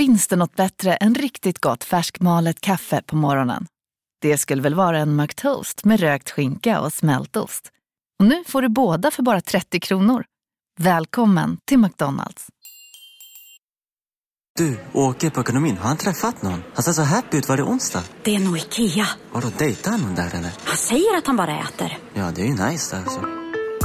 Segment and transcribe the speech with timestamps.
[0.00, 3.66] Finns det något bättre än riktigt gott färskmalet kaffe på morgonen?
[4.20, 7.70] Det skulle väl vara en McToast med rökt skinka och smältost.
[8.18, 10.24] Och nu får du båda för bara 30 kronor.
[10.78, 12.46] Välkommen till McDonalds.
[14.58, 15.76] Du, åker på ekonomin.
[15.76, 16.62] Har han träffat någon?
[16.74, 17.48] Han ser så happy ut.
[17.48, 18.02] Var det onsdag?
[18.22, 19.06] Det är nog Ikea.
[19.32, 20.52] Har du dejtat någon där eller?
[20.64, 21.98] Han säger att han bara äter.
[22.14, 23.39] Ja, det är ju nice där alltså.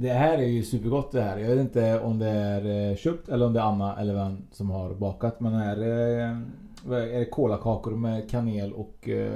[0.00, 1.38] Det här är ju supergott det här.
[1.38, 4.46] Jag vet inte om det är eh, köpt eller om det är Anna eller vem
[4.52, 5.40] som har bakat.
[5.40, 6.42] Men här är,
[6.84, 9.28] vad är det kolakakor med kanel och uh,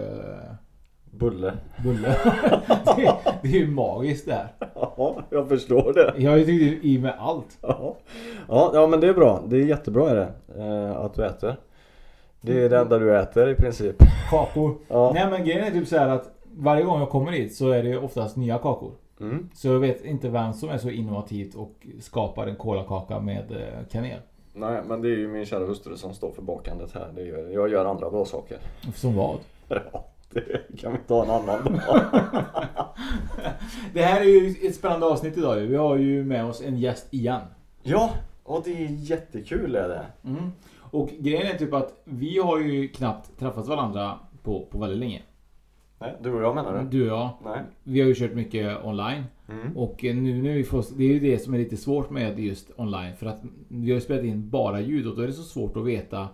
[1.10, 1.52] Bulle.
[1.84, 2.08] bulle.
[2.96, 4.48] det, det är ju magiskt det här.
[4.74, 6.22] Ja, jag förstår det.
[6.22, 7.58] Jag har ju tryckt i med allt.
[7.60, 7.96] Ja.
[8.48, 9.42] Ja, ja men det är bra.
[9.46, 10.32] Det är jättebra är det.
[10.58, 11.56] Eh, att du äter.
[12.40, 13.96] Det är det enda du äter i princip.
[14.30, 14.74] Kakor.
[14.88, 15.10] Ja.
[15.14, 17.82] Nej men grejen är typ så här att varje gång jag kommer hit så är
[17.82, 18.92] det oftast nya kakor.
[19.22, 19.48] Mm.
[19.54, 23.86] Så jag vet inte vem som är så innovativt och skapar en kolakaka med eh,
[23.90, 24.20] kanel.
[24.54, 27.12] Nej, men det är ju min kära hustru som står för bakandet här.
[27.14, 28.58] Det är, jag gör andra bra saker.
[28.94, 29.38] Som vad?
[29.92, 32.00] Ja, det kan vi ta en annan dag.
[33.94, 35.56] Det här är ju ett spännande avsnitt idag.
[35.56, 37.40] Vi har ju med oss en gäst igen.
[37.82, 38.10] Ja,
[38.42, 40.06] och det är jättekul är det.
[40.28, 40.52] Mm.
[40.78, 45.22] Och grejen är typ att vi har ju knappt träffat varandra på, på väldigt länge.
[46.02, 46.98] Nej, du och jag menar du?
[46.98, 47.30] Du och jag.
[47.44, 47.60] Nej.
[47.82, 49.24] Vi har ju kört mycket online.
[49.48, 49.76] Mm.
[49.76, 52.70] Och nu när vi får, det är ju det som är lite svårt med just
[52.76, 53.16] online.
[53.16, 55.76] För att vi har ju spelat in bara ljud och då är det så svårt
[55.76, 56.28] att veta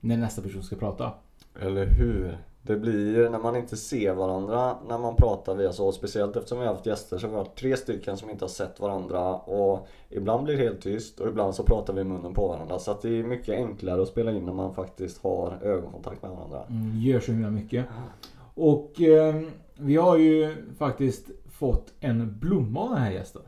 [0.00, 1.12] när nästa person ska prata.
[1.60, 2.38] Eller hur?
[2.66, 5.92] Det blir när man inte ser varandra när man pratar via så.
[5.92, 8.80] Speciellt eftersom vi har haft gäster så vi har tre stycken som inte har sett
[8.80, 9.34] varandra.
[9.34, 12.78] Och ibland blir det helt tyst och ibland så pratar vi i munnen på varandra.
[12.78, 16.30] Så att det är mycket enklare att spela in när man faktiskt har ögonkontakt med
[16.30, 16.62] varandra.
[16.70, 17.86] Mm, gör så himla mycket.
[18.54, 19.42] Och eh,
[19.78, 23.42] vi har ju faktiskt fått en blomma av den här gästen.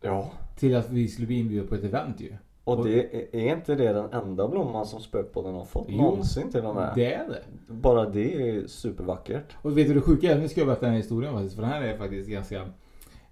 [0.00, 0.30] Ja.
[0.56, 2.36] Till att vi skulle bli inbjudna på ett event ju.
[2.64, 6.64] Och det är, inte det den enda blomman som Spökpodden har fått Jo, någonsin till
[6.64, 6.92] och med?
[6.94, 7.42] Det är det.
[7.72, 9.56] Bara det är supervackert.
[9.62, 10.38] Och vet du det sjuka är?
[10.38, 11.54] Nu ska jag berätta den här historien faktiskt.
[11.54, 12.68] För den här är faktiskt ganska,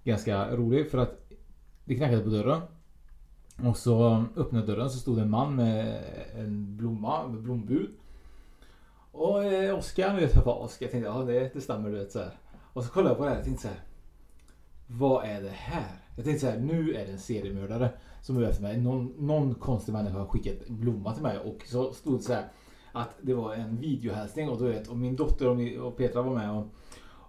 [0.03, 0.91] ganska rolig.
[0.91, 1.31] För att
[1.85, 2.61] det knackade på dörren.
[3.67, 6.03] Och så öppnade dörren så stod en man med
[6.35, 7.89] en blomma, med blombud.
[9.13, 10.85] Och eh, Oskar, vet jag Oskar.
[10.85, 12.37] Jag tänkte ja det, det stämmer du vet så här.
[12.73, 13.79] Och så kollade jag på det här och tänkte så här.
[14.87, 16.03] Vad är det här?
[16.15, 17.89] Jag tänkte så här, nu är det en seriemördare
[18.21, 18.77] som är efter mig.
[18.77, 22.33] Någon, någon konstig människa har skickat en blomma till mig och så stod det så
[22.33, 22.47] här
[22.91, 26.21] att det var en videohälsning och du vet och min dotter och, min, och Petra
[26.21, 26.67] var med och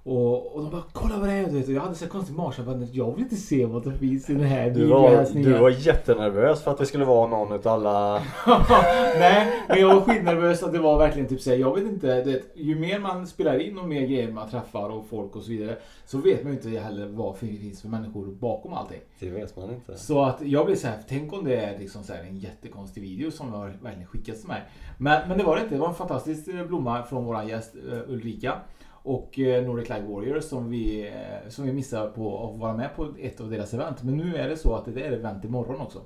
[0.07, 2.75] och, och de bara kolla vad det är du vet jag hade så konstig magkänsla
[2.75, 5.71] bara, jag vill inte se vad som finns i den här Du var, du var
[5.71, 8.23] jättenervös för att det skulle vara någon utav alla...
[9.19, 12.33] Nej, men jag var skitnervös att det var verkligen typ såhär, jag vet inte, du
[12.33, 15.51] vet, ju mer man spelar in och mer grejer man träffar och folk och så
[15.51, 15.77] vidare
[16.07, 19.01] så vet man ju inte heller vad det finns för människor bakom allting.
[19.19, 19.99] Det vet man inte.
[19.99, 23.03] Så att jag blev så här, tänk om det är liksom så här en jättekonstig
[23.03, 24.63] video som har verkligen skickats till mig.
[24.99, 27.75] Men, men det var det inte, det var en fantastisk eh, blomma från våran gäst
[27.93, 28.53] eh, Ulrika.
[29.05, 32.97] Och eh, Nordic Light Warriors som vi, eh, som vi missar på att vara med
[32.97, 34.03] på ett av deras event.
[34.03, 36.01] Men nu är det så att det är event imorgon också.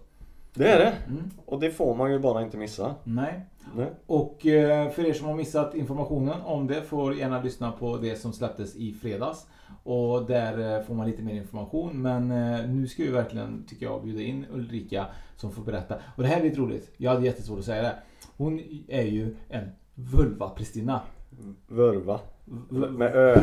[0.54, 0.92] Det är det.
[1.06, 1.30] Mm.
[1.46, 2.94] Och det får man ju bara inte missa.
[3.04, 3.40] Nej.
[3.76, 3.86] Nej.
[4.06, 8.16] Och eh, för er som har missat informationen om det får gärna lyssna på det
[8.16, 9.46] som släpptes i fredags.
[9.82, 12.02] Och där får man lite mer information.
[12.02, 12.28] Men
[12.80, 15.06] nu ska vi verkligen, tycker jag, bjuda in Ulrika
[15.36, 15.94] som får berätta.
[16.16, 16.94] Och det här är lite roligt.
[16.96, 17.94] Jag hade jättesvårt att säga det.
[18.36, 21.00] Hon är ju en vulva-Pristina.
[21.66, 22.20] Vurva.
[22.70, 23.40] V- Med ö.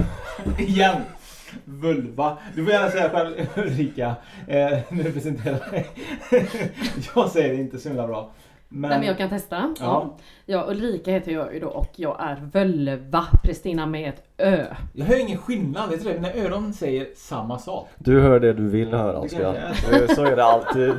[0.59, 0.95] Igen!
[1.65, 2.37] Vulva.
[2.55, 4.15] Du får gärna säga själv Ulrika.
[4.47, 5.87] Eh, du presenterar dig.
[7.15, 8.31] jag säger det inte så himla bra.
[8.69, 8.89] Men...
[8.89, 9.55] Nej, men jag kan testa.
[9.55, 9.73] Ja.
[9.79, 10.17] ja.
[10.45, 10.65] ja.
[10.71, 14.65] Ulrika heter jag ju då och jag är Völva Pristina med ett Ö.
[14.93, 16.15] Jag hör ingen skillnad, vet du det?
[16.19, 17.89] Mina öron säger samma sak.
[17.97, 19.73] Du hör det du vill höra Oskar.
[20.15, 20.93] Så är det alltid.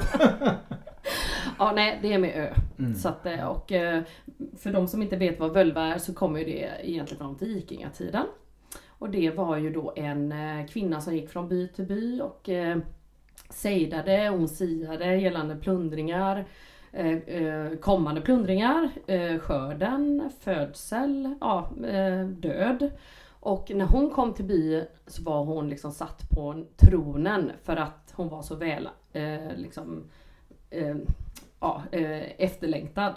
[1.58, 2.54] Ja, nej, det är med Ö.
[2.78, 2.94] Mm.
[2.94, 4.02] Så att, eh, och eh,
[4.58, 8.26] för de som inte vet vad völva är så kommer det egentligen från vikingatiden.
[8.88, 12.48] Och det var ju då en eh, kvinna som gick från by till by och
[13.50, 16.44] sejdade, hon siade gällande plundringar,
[17.80, 18.90] kommande plundringar,
[19.38, 21.70] skörden, födsel, ja,
[22.28, 22.90] död.
[23.40, 28.12] Och när hon kom till by så var hon liksom satt på tronen för att
[28.16, 28.88] hon var så väl
[29.56, 30.04] liksom,
[31.60, 31.82] ja,
[32.38, 33.14] efterlängtad.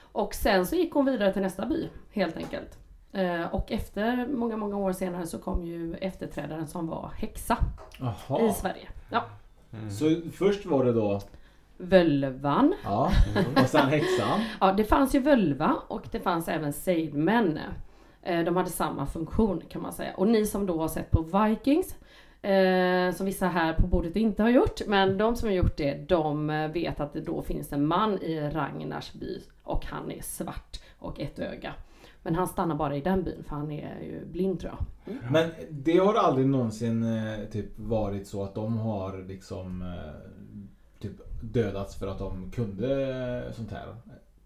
[0.00, 2.78] Och sen så gick hon vidare till nästa by helt enkelt.
[3.12, 7.58] Eh, och efter många, många år senare så kom ju efterträdaren som var häxa
[8.00, 8.40] Aha.
[8.40, 8.88] i Sverige.
[9.10, 9.24] Ja.
[9.72, 9.90] Mm.
[9.90, 11.20] Så först var det då
[11.78, 12.74] Völvan.
[12.84, 13.10] Ja,
[13.56, 14.40] och sen häxan.
[14.60, 17.58] ja, det fanns ju völva och det fanns även sejdmän.
[18.22, 20.14] Eh, de hade samma funktion kan man säga.
[20.16, 21.96] Och ni som då har sett på Vikings
[22.46, 24.86] Eh, som vissa här på bordet inte har gjort.
[24.86, 28.40] Men de som har gjort det, de vet att det då finns en man i
[28.40, 31.74] Ragnars by och han är svart och ett öga.
[32.22, 35.14] Men han stannar bara i den byn för han är ju blind tror jag.
[35.14, 35.32] Mm.
[35.32, 41.12] Men det har aldrig någonsin eh, typ varit så att de har liksom eh, typ
[41.40, 43.96] dödats för att de kunde sånt här?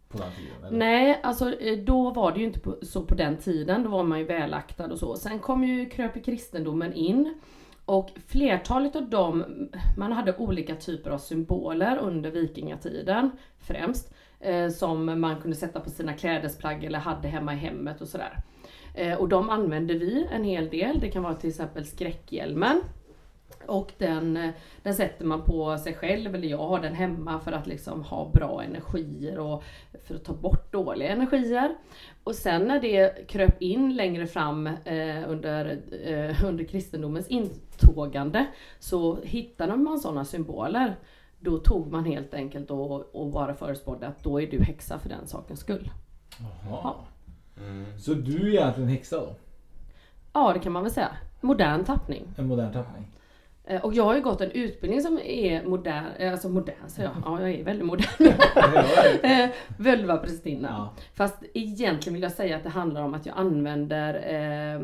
[0.08, 0.78] På den tiden, eller?
[0.78, 3.82] Nej, alltså eh, då var det ju inte på, så på den tiden.
[3.82, 5.16] Då var man ju välaktad och så.
[5.16, 7.34] Sen kom ju kröp kristendomen in.
[7.90, 9.44] Och flertalet av dem,
[9.96, 14.14] man hade olika typer av symboler under vikingatiden främst.
[14.40, 18.36] Eh, som man kunde sätta på sina klädesplagg eller hade hemma i hemmet och sådär.
[18.94, 21.00] Eh, och de använde vi en hel del.
[21.00, 22.80] Det kan vara till exempel skräckhjälmen.
[23.66, 24.52] Och den,
[24.82, 28.30] den sätter man på sig själv, eller jag har den hemma för att liksom ha
[28.34, 29.62] bra energier och
[30.04, 31.76] för att ta bort dåliga energier.
[32.24, 38.46] Och sen när det kröp in längre fram eh, under, eh, under kristendomens intågande
[38.78, 40.96] så hittade man sådana symboler.
[41.40, 45.08] Då tog man helt enkelt och, och bara förespådde att då är du häxa för
[45.08, 45.90] den sakens skull.
[46.38, 46.80] Jaha.
[46.82, 47.04] Ja.
[47.56, 47.98] Mm.
[47.98, 49.34] Så du är egentligen häxa då?
[50.32, 51.16] Ja, det kan man väl säga.
[51.40, 52.22] Modern tappning.
[52.36, 53.06] En modern tappning.
[53.70, 57.08] Eh, och jag har ju gått en utbildning som är modern, eh, alltså modern säger
[57.08, 58.06] jag, ja jag är väldigt modern.
[59.30, 60.68] Eh, Völvaprästinna.
[60.68, 60.94] Ja.
[61.14, 64.80] Fast egentligen vill jag säga att det handlar om att jag använder eh,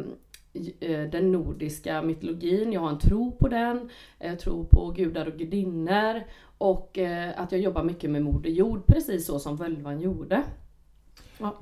[1.10, 6.22] den nordiska mytologin, jag har en tro på den, jag tror på gudar och gudinnor
[6.58, 10.42] och eh, att jag jobbar mycket med Moder Jord, precis så som völvan gjorde.
[11.38, 11.56] Ja.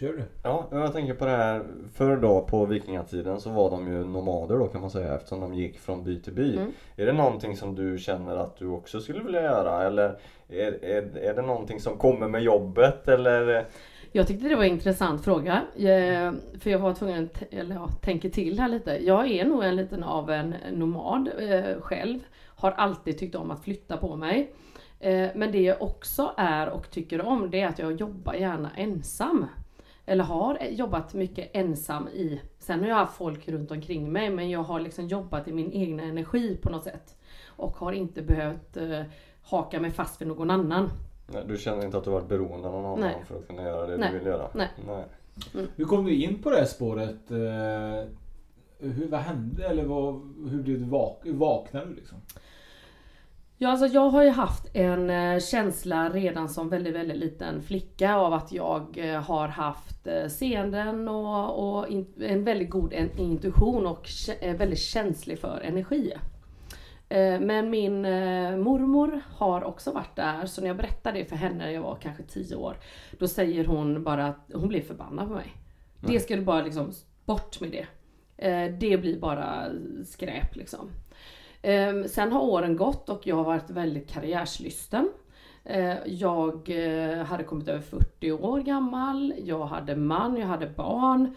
[0.00, 0.22] Kör du.
[0.42, 1.62] Ja, jag tänker på det här.
[1.94, 5.54] Förr då på vikingatiden så var de ju nomader då kan man säga eftersom de
[5.54, 6.56] gick från by till by.
[6.56, 6.72] Mm.
[6.96, 10.18] Är det någonting som du känner att du också skulle vilja göra eller
[10.48, 13.66] är, är, är det någonting som kommer med jobbet eller?
[14.12, 15.62] Jag tyckte det var en intressant fråga.
[15.76, 18.98] Jag, för jag var tvungen att eller ja, tänka till här lite.
[19.06, 22.18] Jag är nog en liten av en nomad eh, själv.
[22.46, 24.52] Har alltid tyckt om att flytta på mig.
[25.00, 28.70] Eh, men det jag också är och tycker om det är att jag jobbar gärna
[28.76, 29.46] ensam
[30.08, 32.40] eller har jobbat mycket ensam i.
[32.58, 35.72] Sen har jag haft folk runt omkring mig men jag har liksom jobbat i min
[35.72, 37.16] egna energi på något sätt.
[37.46, 39.02] Och har inte behövt eh,
[39.42, 40.90] haka mig fast vid någon annan.
[41.26, 43.24] Nej, du känner inte att du varit beroende av någon annan Nej.
[43.26, 44.12] för att kunna göra det Nej.
[44.12, 44.50] du vill göra?
[44.54, 44.68] Nej.
[44.86, 45.04] Nej.
[45.54, 45.66] Mm.
[45.76, 47.30] Hur kom du in på det här spåret?
[47.30, 48.10] Eh,
[48.78, 50.14] hur, vad hände eller vad,
[50.50, 52.18] hur blev du vak vaknade du liksom?
[53.60, 58.14] Ja, alltså jag har ju haft en eh, känsla redan som väldigt, väldigt liten flicka
[58.14, 61.86] av att jag eh, har haft eh, seenden och, och
[62.20, 64.08] en väldigt god intuition och
[64.40, 66.12] väldigt känslig för energi.
[67.40, 68.02] Men min
[68.62, 71.98] mormor har också varit där, så när jag berättar det för henne när jag var
[72.02, 72.76] kanske 10 år,
[73.18, 75.52] då säger hon bara att hon blir förbannad på mig.
[76.00, 76.12] Mm.
[76.12, 76.92] Det skulle bara liksom,
[77.24, 77.86] bort med det.
[78.80, 79.66] Det blir bara
[80.04, 80.90] skräp liksom.
[81.62, 85.10] Ehm, sen har åren gått och jag har varit väldigt karriärslysten.
[85.64, 91.34] Ehm, jag eh, hade kommit över 40 år gammal, jag hade man, jag hade barn.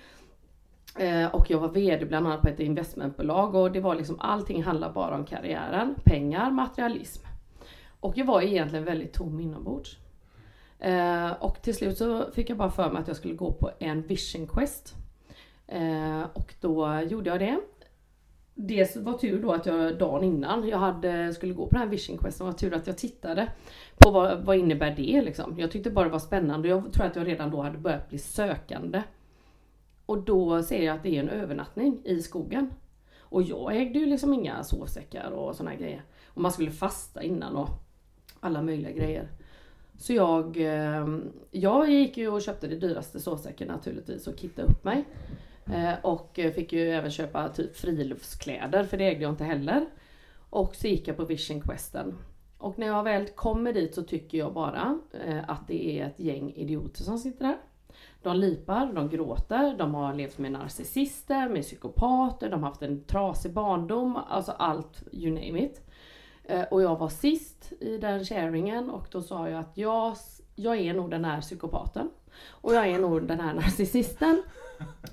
[0.97, 4.63] Ehm, och jag var VD bland annat på ett investmentbolag och det var liksom allting
[4.63, 7.25] handlar bara om karriären, pengar, materialism.
[7.99, 9.97] Och jag var egentligen väldigt tom inombords.
[11.39, 14.01] Och till slut så fick jag bara för mig att jag skulle gå på en
[14.01, 14.95] vision quest.
[16.33, 17.59] Och då gjorde jag det
[18.67, 21.87] det var tur då att jag dagen innan jag hade, skulle gå på den här
[21.87, 23.51] Vision questen, var tur att jag tittade
[23.97, 25.59] på vad, vad innebär det liksom.
[25.59, 28.09] Jag tyckte bara det var spännande och jag tror att jag redan då hade börjat
[28.09, 29.03] bli sökande.
[30.05, 32.73] Och då ser jag att det är en övernattning i skogen.
[33.19, 36.03] Och jag ägde ju liksom inga sovsäckar och såna grejer.
[36.27, 37.69] Och man skulle fasta innan och
[38.39, 39.27] alla möjliga grejer.
[39.97, 41.07] Så jag, eh,
[41.51, 45.05] jag gick ju och köpte det dyraste sovsäcken naturligtvis och kittade upp mig.
[45.65, 49.85] Eh, och fick ju även köpa typ friluftskläder för det ägde jag inte heller.
[50.49, 52.17] Och så gick jag på Vision Questen.
[52.57, 56.19] Och när jag väl kommer dit så tycker jag bara eh, att det är ett
[56.19, 57.57] gäng idioter som sitter där.
[58.21, 63.03] De lipar, de gråter, de har levt med narcissister, med psykopater, de har haft en
[63.03, 65.81] trasig barndom, alltså allt, you name it.
[66.43, 70.15] Eh, och jag var sist i den sharingen och då sa jag att jag,
[70.55, 72.09] jag är nog den här psykopaten.
[72.49, 74.43] Och jag är nog den här narcissisten.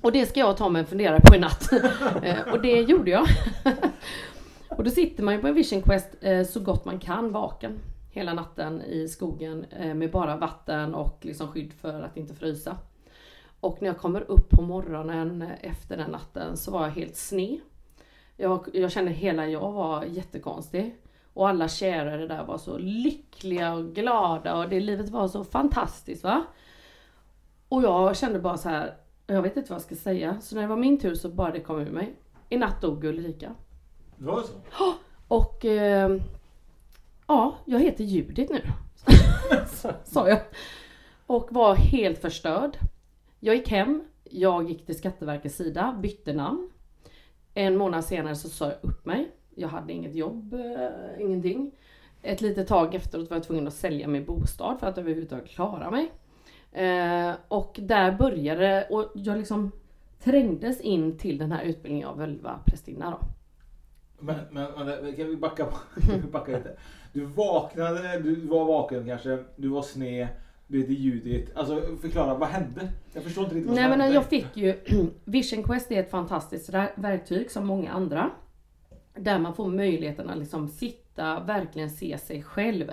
[0.00, 1.70] Och det ska jag ta mig en funderare på i natt.
[2.22, 3.26] Eh, och det gjorde jag.
[4.68, 7.78] Och då sitter man ju på en vision quest eh, så gott man kan vaken.
[8.10, 12.76] Hela natten i skogen eh, med bara vatten och liksom skydd för att inte frysa.
[13.60, 17.60] Och när jag kommer upp på morgonen efter den natten så var jag helt sned.
[18.36, 20.96] Jag, jag kände hela jag var jättekonstig.
[21.34, 26.24] Och alla kärare där var så lyckliga och glada och det livet var så fantastiskt
[26.24, 26.44] va.
[27.68, 28.94] Och jag kände bara så här,
[29.34, 30.40] jag vet inte vad jag ska säga.
[30.40, 32.14] Så när det var min tur så bara det kom ur mig.
[32.48, 33.54] I natt dog Ulrika.
[34.16, 34.52] Det var så?
[34.78, 34.94] Ja,
[35.28, 36.16] och eh,
[37.26, 38.60] ja, jag heter Judit nu.
[40.04, 40.40] Sa jag.
[41.26, 42.78] Och var helt förstörd.
[43.40, 46.70] Jag gick hem, jag gick till Skatteverkets sida, bytte namn.
[47.54, 49.30] En månad senare så sa jag upp mig.
[49.54, 51.72] Jag hade inget jobb, eh, ingenting.
[52.22, 55.90] Ett litet tag efteråt var jag tvungen att sälja min bostad för att överhuvudtaget klara
[55.90, 56.12] mig.
[56.72, 59.72] Eh, och där började, och jag liksom
[60.24, 63.18] trängdes in till den här utbildningen av völvaprästinna då.
[64.18, 65.64] Men, men, men kan vi backa,
[66.06, 66.76] kan vi backa lite?
[67.12, 70.28] Du vaknade, du var vaken kanske, du var sned
[70.68, 71.56] du heter Judit.
[71.56, 72.88] Alltså förklara, vad hände?
[73.12, 74.14] Jag förstår inte riktigt vad Nej som men hände.
[74.14, 74.74] jag fick ju
[75.24, 78.30] Vision Quest är ett fantastiskt verktyg som många andra.
[79.14, 82.90] Där man får möjligheten att liksom sitta, verkligen se sig själv.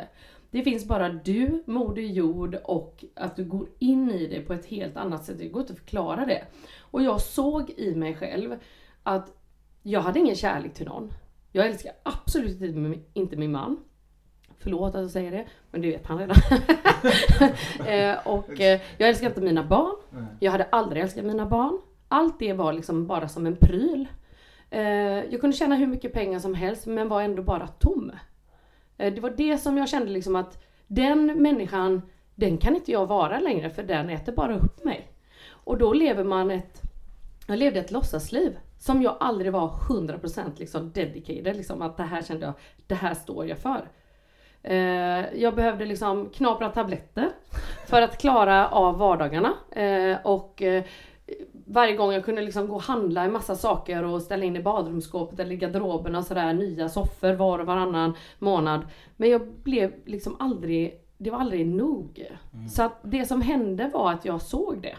[0.56, 4.66] Det finns bara du, Moder Jord och att du går in i det på ett
[4.66, 5.38] helt annat sätt.
[5.38, 6.46] Det går inte att förklara det.
[6.80, 8.56] Och jag såg i mig själv
[9.04, 9.34] att
[9.84, 11.14] jag hade ingen kärlek till någon.
[11.52, 12.62] Jag älskar absolut
[13.14, 13.78] inte min man.
[14.60, 16.38] Förlåt att jag säger det, men det vet han redan.
[17.88, 19.96] eh, och eh, jag älskar inte mina barn.
[20.40, 21.82] Jag hade aldrig älskat mina barn.
[22.08, 24.08] Allt det var liksom bara som en pryl.
[24.70, 24.82] Eh,
[25.32, 28.12] jag kunde tjäna hur mycket pengar som helst men var ändå bara tom.
[28.98, 32.02] Eh, det var det som jag kände liksom att den människan,
[32.36, 35.12] den kan inte jag vara längre för den äter bara upp mig.
[35.50, 36.82] Och då lever man ett,
[37.48, 42.22] jag levde ett låtsasliv som jag aldrig var 100% liksom dedicated, liksom att det här
[42.22, 42.54] kände jag,
[42.88, 43.90] det här står jag för.
[44.64, 47.30] Eh, jag behövde liksom knapra tabletter
[47.88, 49.54] för att klara av vardagarna.
[49.72, 50.84] Eh, och eh,
[51.66, 54.62] varje gång jag kunde liksom gå och handla en massa saker och ställa in i
[54.62, 58.88] badrumsskåpet eller i garderoben och sådär nya soffor var och varannan månad.
[59.18, 62.26] Men jag blev liksom aldrig, det var aldrig nog.
[62.54, 62.68] Mm.
[62.70, 64.96] Så att det som hände var att jag såg det.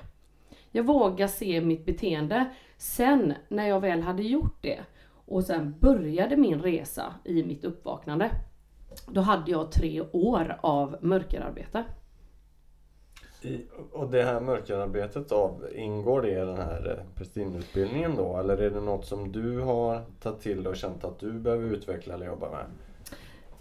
[0.70, 2.46] Jag vågade se mitt beteende.
[2.76, 4.78] Sen när jag väl hade gjort det
[5.26, 8.30] och sen började min resa i mitt uppvaknande.
[9.08, 11.84] Då hade jag tre år av mörkerarbete.
[13.92, 18.36] Och det här mörkerarbetet då, ingår det i den här eh, prästinneutbildningen då?
[18.36, 22.14] Eller är det något som du har tagit till och känt att du behöver utveckla
[22.14, 22.64] eller jobba med?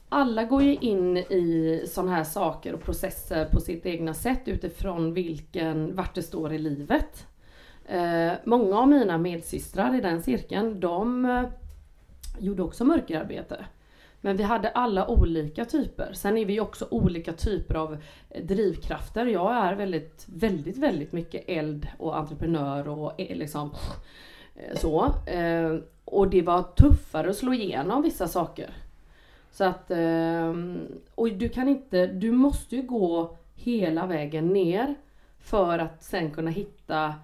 [0.10, 5.14] Alla går ju in i sådana här saker och processer på sitt egna sätt utifrån
[5.14, 7.28] vilken, vart det står i livet.
[7.86, 11.44] Eh, många av mina medsystrar i den cirkeln, de eh,
[12.40, 13.66] gjorde också mörkerarbete.
[14.26, 16.14] Men vi hade alla olika typer.
[16.14, 17.98] Sen är vi också olika typer av
[18.30, 19.26] eh, drivkrafter.
[19.26, 23.72] Jag är väldigt, väldigt, väldigt mycket eld och entreprenör och eh, liksom
[24.56, 25.12] eh, så.
[26.06, 28.74] Och det var tuffare att slå igenom vissa saker.
[29.52, 34.96] Så att, ehm, och du kan inte, du måste ju gå hela vägen ner
[35.40, 37.16] för att sen kunna hitta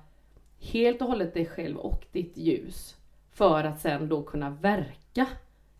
[0.60, 2.96] helt och hållet dig själv och ditt ljus.
[3.32, 5.28] För att sen då kunna verka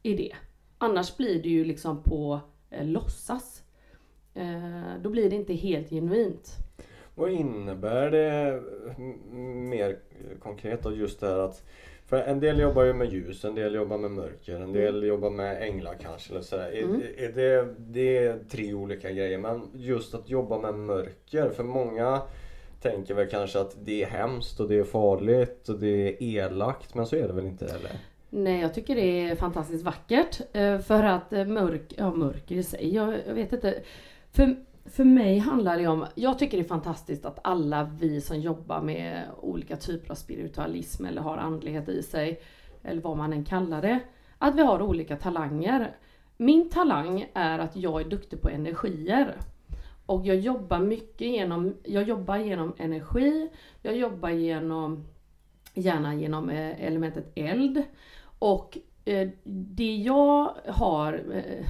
[0.04, 0.36] i det.
[0.84, 3.64] Annars blir det ju liksom på eh, låtsas.
[4.34, 6.58] Eh, då blir det inte helt genuint.
[7.16, 8.62] Vad innebär det
[9.56, 9.98] mer
[10.40, 11.64] konkret då just det här att
[12.06, 15.08] för en del jobbar ju med ljus, en del jobbar med mörker, en del mm.
[15.08, 16.34] jobbar med änglar kanske.
[16.34, 16.72] Eller sådär.
[16.72, 17.02] Mm.
[17.02, 21.64] Är, är det, det är tre olika grejer men just att jobba med mörker, för
[21.64, 22.22] många
[22.82, 26.96] tänker väl kanske att det är hemskt och det är farligt och det är elakt
[26.96, 27.92] men så är det väl inte eller?
[28.34, 30.42] Nej, jag tycker det är fantastiskt vackert.
[30.54, 33.84] Eh, för att eh, mörk, ja mörker i sig, jag, jag vet inte.
[34.32, 38.40] För, för mig handlar det om, jag tycker det är fantastiskt att alla vi som
[38.40, 42.42] jobbar med olika typer av spiritualism eller har andlighet i sig,
[42.84, 44.00] eller vad man än kallar det,
[44.38, 45.96] att vi har olika talanger.
[46.38, 49.36] Min talang är att jag är duktig på energier.
[50.06, 53.50] och jag jobbar mycket genom, jag jobbar genom energi,
[53.82, 55.06] jag jobbar genom,
[55.74, 57.84] gärna genom eh, elementet eld.
[58.42, 61.66] Och eh, det jag har eh,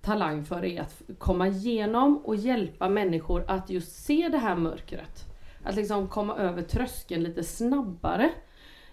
[0.00, 5.24] talang för är att komma igenom och hjälpa människor att just se det här mörkret.
[5.62, 8.30] Att liksom komma över tröskeln lite snabbare.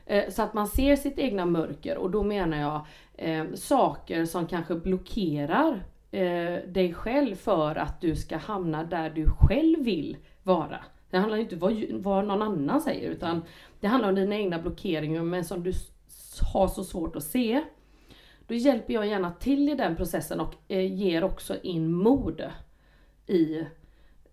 [0.06, 4.48] Eh, så att man ser sitt egna mörker och då menar jag eh, saker som
[4.48, 10.80] kanske blockerar eh, dig själv för att du ska hamna där du själv vill vara.
[11.10, 13.42] Det handlar inte om vad, vad någon annan säger utan
[13.80, 15.74] det handlar om dina egna blockeringar men som du
[16.42, 17.64] har så svårt att se.
[18.48, 22.44] Då hjälper jag gärna till i den processen och eh, ger också in mod
[23.28, 23.66] i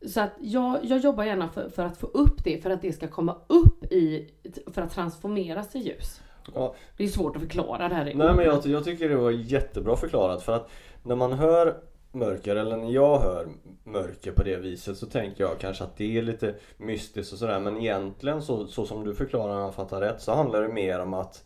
[0.06, 2.92] så att jag, jag jobbar gärna för, för, att få upp det, för att det
[2.92, 4.30] ska komma upp i,
[4.66, 6.20] för att transformeras till ljus.
[6.54, 6.74] Ja.
[6.96, 8.04] Det är svårt att förklara det här.
[8.04, 10.70] Nej men jag, jag tycker det var jättebra förklarat för att
[11.02, 11.76] när man hör
[12.12, 13.48] mörker, eller när jag hör
[13.84, 17.60] mörker på det viset så tänker jag kanske att det är lite mystiskt och sådär
[17.60, 21.00] men egentligen så, så som du förklarar om jag fattar rätt så handlar det mer
[21.00, 21.44] om att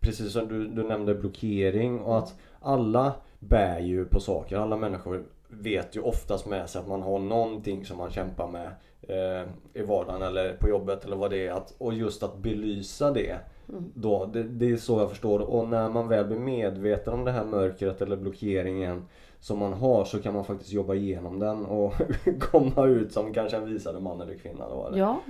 [0.00, 5.24] Precis som du, du nämnde blockering och att alla bär ju på saker, alla människor
[5.48, 8.70] vet ju oftast med sig att man har någonting som man kämpar med
[9.02, 11.52] eh, i vardagen eller på jobbet eller vad det är.
[11.52, 13.38] Att, och just att belysa det.
[13.68, 13.92] Mm.
[13.94, 17.32] Då, det, det, är så jag förstår Och när man väl blir medveten om det
[17.32, 19.04] här mörkret eller blockeringen
[19.40, 21.92] som man har så kan man faktiskt jobba igenom den och
[22.40, 24.68] komma ut som kanske en visare man eller kvinna.
[24.68, 24.98] Då, eller?
[24.98, 25.20] Ja,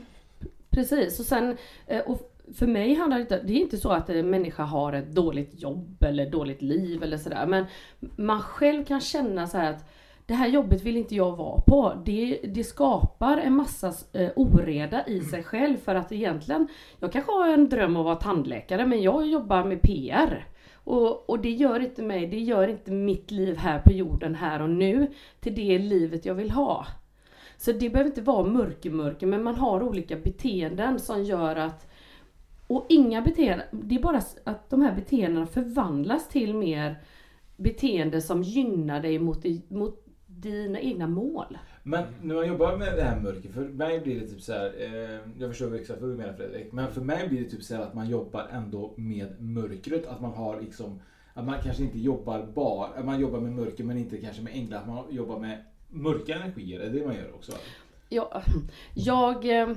[0.71, 1.21] precis.
[1.21, 1.57] Och sen,
[1.87, 4.93] eh, och för mig handlar det inte, det är inte så att en människa har
[4.93, 7.47] ett dåligt jobb eller dåligt liv eller sådär.
[7.47, 7.65] Men
[8.17, 9.85] man själv kan känna så att
[10.27, 12.03] det här jobbet vill inte jag vara på.
[12.05, 16.69] Det, det skapar en massa eh, oreda i sig själv för att egentligen,
[17.01, 20.47] jag kanske har en dröm om att vara tandläkare men jag jobbar med PR.
[20.75, 24.63] Och, och det gör inte mig, det gör inte mitt liv här på jorden här
[24.63, 25.07] och nu
[25.41, 26.87] till det livet jag vill ha.
[27.57, 31.88] Så det behöver inte vara mörker mörker men man har olika beteenden som gör att
[32.69, 37.03] och inga beteenden, det är bara att de här beteendena förvandlas till mer
[37.57, 41.59] beteende som gynnar dig mot, mot dina egna mål.
[41.83, 44.75] Men när man jobbar med det här mörkret, för mig blir det typ så här,
[44.79, 47.75] eh, jag förstår exakt vad du menar Fredrik, men för mig blir det typ så
[47.75, 51.01] här att man jobbar ändå med mörkret, att man har liksom,
[51.35, 54.79] att man kanske inte jobbar bara, man jobbar med mörker men inte kanske med änglar,
[54.79, 57.53] att man jobbar med mörka energier, är det det man gör också?
[58.09, 58.43] Ja,
[58.95, 59.69] jag eh,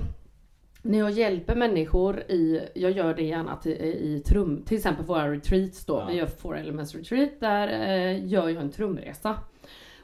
[0.82, 5.32] när jag hjälper människor i, jag gör det gärna till, i trum, till exempel våra
[5.32, 6.06] retreats då, ja.
[6.06, 9.38] vi gör Four Elements Retreat, där eh, gör jag en trumresa.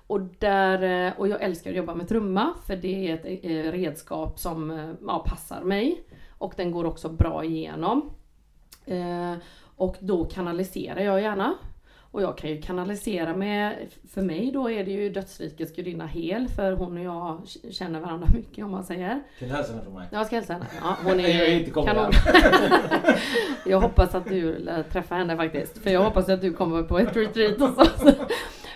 [0.06, 3.72] Och, där, eh, och jag älskar att jobba med trumma för det är ett eh,
[3.72, 6.04] redskap som eh, ja, passar mig.
[6.38, 8.10] Och den går också bra igenom.
[8.86, 9.34] Eh,
[9.76, 11.54] och då kanaliserar jag gärna.
[12.10, 13.76] Och jag kan ju kanalisera med,
[14.10, 18.28] för mig då är det ju dödsrikets gudinna Hel för hon och jag känner varandra
[18.34, 19.22] mycket om man säger.
[19.38, 20.08] Kan du hälsa henne från mig?
[20.12, 20.66] Jag ska hälsa henne.
[20.80, 22.12] Ja, hon är jag är inte kanon.
[23.66, 25.78] jag hoppas att du träffar henne faktiskt.
[25.78, 28.12] För jag hoppas att du kommer på ett retreat och så.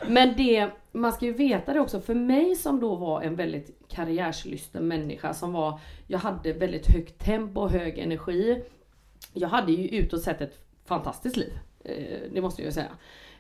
[0.07, 3.89] Men det, man ska ju veta det också, för mig som då var en väldigt
[3.89, 8.63] karriärslysten människa som var, jag hade väldigt högt tempo och hög energi.
[9.33, 11.53] Jag hade ju utåt sett ett fantastiskt liv.
[11.85, 12.91] Eh, det måste jag ju säga.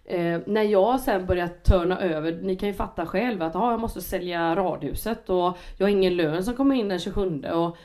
[0.04, 3.80] Eh, när jag sen började törna över, ni kan ju fatta själv att ah, jag
[3.80, 7.76] måste sälja radhuset och jag har ingen lön som kommer in den 27 och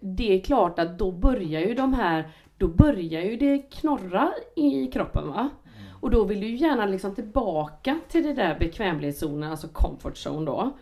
[0.00, 4.86] det är klart att då börjar ju de här, då börjar ju det knorra i
[4.86, 5.48] kroppen va.
[6.00, 10.46] Och då vill du ju gärna liksom tillbaka till det där bekvämlighetszonen, alltså comfort zone
[10.46, 10.76] då.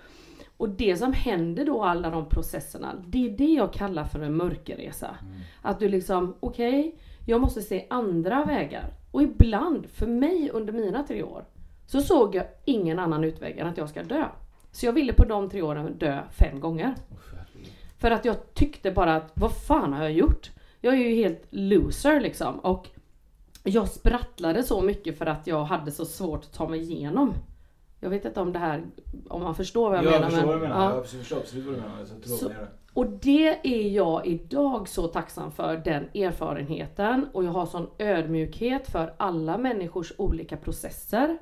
[0.56, 4.36] Och det som händer då, alla de processerna, det är det jag kallar för en
[4.36, 5.16] mörkerresa.
[5.22, 5.40] Mm.
[5.62, 6.92] Att du liksom, okej, okay,
[7.26, 8.92] jag måste se andra vägar.
[9.14, 11.44] Och ibland, för mig under mina tre år,
[11.86, 14.28] så såg jag ingen annan utväg än att jag ska dö.
[14.72, 16.94] Så jag ville på de tre åren dö fem gånger.
[17.98, 20.50] För att jag tyckte bara att, vad fan har jag gjort?
[20.80, 22.58] Jag är ju helt loser liksom.
[22.58, 22.88] Och
[23.62, 27.34] jag sprattlade så mycket för att jag hade så svårt att ta mig igenom.
[28.04, 28.84] Jag vet inte om det här,
[29.28, 30.22] om man förstår vad jag ja, menar.
[30.22, 30.90] Jag förstår men, vad du menar.
[30.90, 30.96] Ja.
[30.96, 32.04] Jag förstår absolut vad du menar.
[32.22, 32.50] Så, så,
[32.94, 37.26] och det är jag idag så tacksam för, den erfarenheten.
[37.32, 41.38] Och jag har sån ödmjukhet för alla människors olika processer.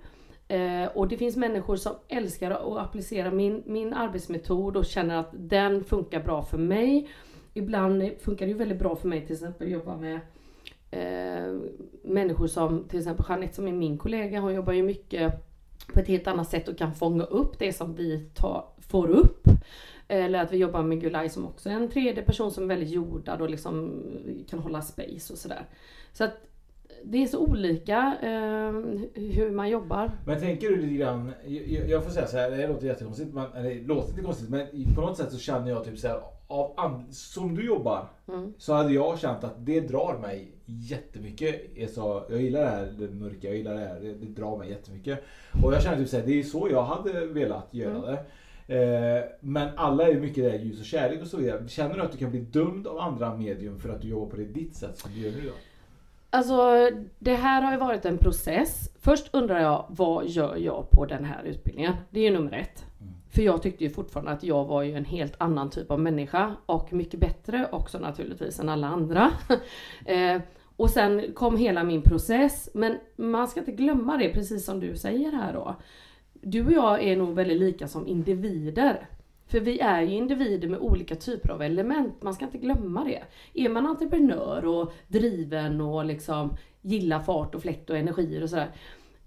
[0.48, 5.30] Eh, och det finns människor som älskar att applicera min, min arbetsmetod och känner att
[5.32, 7.08] den funkar bra för mig.
[7.54, 10.20] Ibland funkar det ju väldigt bra för mig till exempel att jobba med
[10.90, 11.60] eh,
[12.04, 15.51] människor som till exempel Jeanette som är min kollega, hon jobbar ju mycket
[15.86, 19.44] på ett helt annat sätt och kan fånga upp det som vi tar, får upp.
[20.08, 22.90] Eller att vi jobbar med Gulai som också är en tredje person som är väldigt
[22.90, 24.02] jordad och liksom
[24.50, 25.66] kan hålla space och sådär.
[26.12, 26.32] Så att
[27.04, 28.72] det är så olika eh,
[29.14, 30.10] hur man jobbar.
[30.26, 33.52] Men tänker du lite grann, jag, jag får säga så här, det låter jättekonstigt, men,
[33.52, 36.20] eller det låter inte konstigt, men på något sätt så känner jag typ så här,
[36.46, 38.52] av som du jobbar, Mm.
[38.58, 41.62] så hade jag känt att det drar mig jättemycket.
[41.82, 44.70] Alltså, jag gillar det här det mörka, jag gillar det här, det, det drar mig
[44.70, 45.24] jättemycket.
[45.64, 48.02] Och jag känner typ så här, det är så jag hade velat göra Mm.
[48.02, 48.18] det.
[48.66, 51.68] Eh, men alla är ju mycket där ljus och kärlek och så vidare.
[51.68, 54.36] Känner du att du kan bli dömd av andra medium för att du jobbar på
[54.36, 55.52] det ditt sätt som du gör nu då?
[56.30, 58.90] Alltså det här har ju varit en process.
[59.00, 61.92] Först undrar jag vad gör jag på den här utbildningen?
[62.10, 62.84] Det är ju nummer ett.
[63.34, 66.56] För jag tyckte ju fortfarande att jag var ju en helt annan typ av människa
[66.66, 69.30] och mycket bättre också naturligtvis än alla andra.
[70.04, 70.40] eh,
[70.76, 72.68] och sen kom hela min process.
[72.74, 75.76] Men man ska inte glömma det precis som du säger här då.
[76.32, 79.08] Du och jag är nog väldigt lika som individer.
[79.46, 83.22] För vi är ju individer med olika typer av element, man ska inte glömma det.
[83.54, 88.70] Är man entreprenör och driven och liksom gillar fart och fläkt och energier och sådär.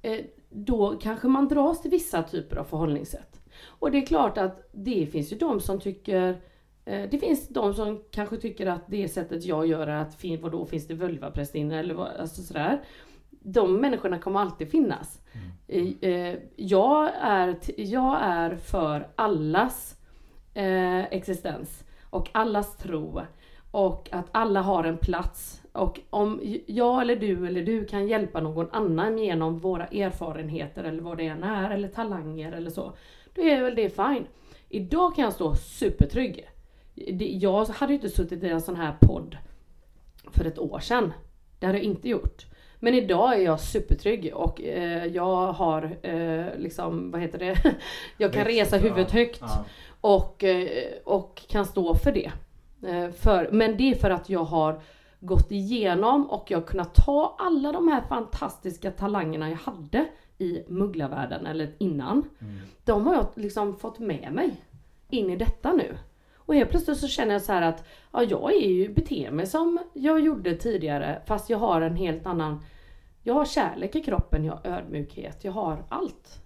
[0.01, 3.34] Eh, då kanske man dras till vissa typer av förhållningssätt.
[3.67, 6.41] Och det är klart att det finns ju de som tycker
[6.85, 10.41] eh, det finns de som kanske tycker att det sättet jag gör är att fin,
[10.41, 12.81] vadå, finns det vulvaprästinnor eller vad, alltså sådär.
[13.29, 15.21] De människorna kommer alltid finnas.
[15.67, 19.97] Eh, eh, Jag är, jag är för allas
[20.53, 23.21] eh, existens och allas tro
[23.71, 25.61] och att alla har en plats.
[25.71, 31.01] Och om jag eller du eller du kan hjälpa någon annan genom våra erfarenheter eller
[31.01, 32.93] vad det än är eller talanger eller så.
[33.35, 34.27] Då är väl det fine.
[34.69, 36.49] Idag kan jag stå supertrygg.
[37.19, 39.37] Jag hade ju inte suttit i en sån här podd
[40.31, 41.13] för ett år sedan.
[41.59, 42.45] Det hade jag inte gjort.
[42.79, 47.75] Men idag är jag supertrygg och eh, jag har eh, liksom, vad heter det?
[48.17, 49.43] Jag kan resa huvudet högt
[50.01, 50.67] och, eh,
[51.03, 52.31] och kan stå för det.
[52.87, 54.81] Eh, för, men det är för att jag har
[55.19, 60.05] gått igenom och jag har kunnat ta alla de här fantastiska talangerna jag hade
[60.37, 62.29] i mugglarvärlden eller innan.
[62.83, 64.61] De har jag liksom fått med mig
[65.09, 65.97] in i detta nu.
[66.35, 69.45] Och helt plötsligt så känner jag så här att ja, jag är ju beter mig
[69.47, 72.63] som jag gjorde tidigare fast jag har en helt annan
[73.23, 76.41] Jag har kärlek i kroppen, jag har ödmjukhet, jag har allt.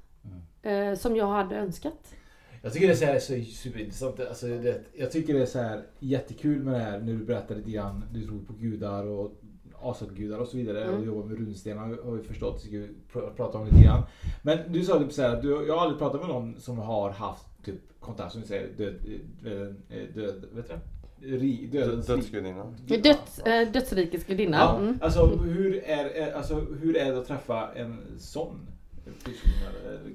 [0.62, 2.15] Eh, som jag hade önskat.
[2.62, 4.19] Jag tycker det är så, här, så superintressant.
[4.19, 7.56] Alltså, det, jag tycker det är så här jättekul med det här när du berättar
[7.56, 8.06] lite grann.
[8.12, 9.32] Du tror på gudar och
[9.82, 11.00] asatgudar och så vidare Mm.
[11.00, 12.65] och jobbar med runstenar har vi förstått.
[12.65, 14.04] Vi ska pr- prata om lite grann.
[14.42, 17.10] Men du sa typ så här, du, jag har aldrig pratat med någon som har
[17.10, 18.94] haft typ kontakt som du säger död,
[19.44, 19.76] död,
[20.15, 20.80] död vet du det?
[21.38, 22.76] Ri, rik- Dödsgudinnan.
[22.88, 24.58] Döds, eh, dödsrikets gudinna.
[24.58, 25.00] Ja, Mm.
[25.02, 28.68] alltså, hur är, alltså hur är det att träffa en sån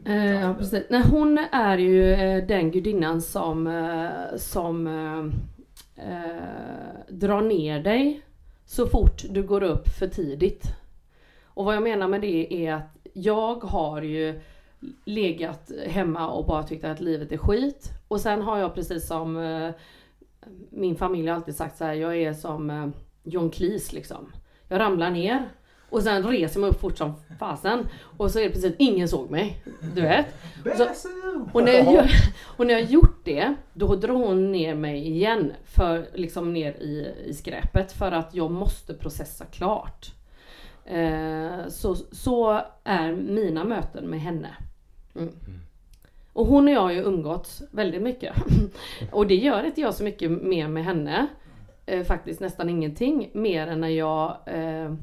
[0.04, 0.84] Eh, ja, precis.
[0.90, 5.18] Nej, hon är ju eh, den gudinnan som, eh, som eh,
[6.06, 8.22] eh, drar ner dig
[8.66, 10.64] så fort du går upp för tidigt.
[11.44, 14.40] Och vad jag menar med det är att jag har ju
[15.04, 17.90] legat hemma och bara tyckt att livet är skit.
[18.08, 19.70] Och sen har jag precis som eh,
[20.70, 22.88] min familj har alltid sagt så här, jag är som eh,
[23.22, 24.32] John Cleese liksom.
[24.68, 25.48] Jag ramlar ner
[25.90, 27.88] och sen reser mig upp fort som fasen.
[28.16, 29.62] Och så är det precis, ingen såg mig.
[29.94, 30.26] Du vet.
[30.64, 31.08] Och, så,
[31.52, 32.08] och, när jag,
[32.56, 32.92] och när jag har
[33.24, 35.52] gjort det, då drar hon ner mig igen.
[35.64, 37.92] För, liksom ner i, i skräpet.
[37.92, 40.12] För att jag måste processa klart.
[40.84, 44.56] Eh, så, så är mina möten med henne.
[45.16, 45.32] Mm.
[46.32, 48.34] Och hon och jag har ju umgåtts väldigt mycket.
[49.12, 51.26] och det gör inte jag så mycket mer med henne.
[51.86, 53.30] Eh, faktiskt nästan ingenting.
[53.34, 54.94] Mer än när jag eh,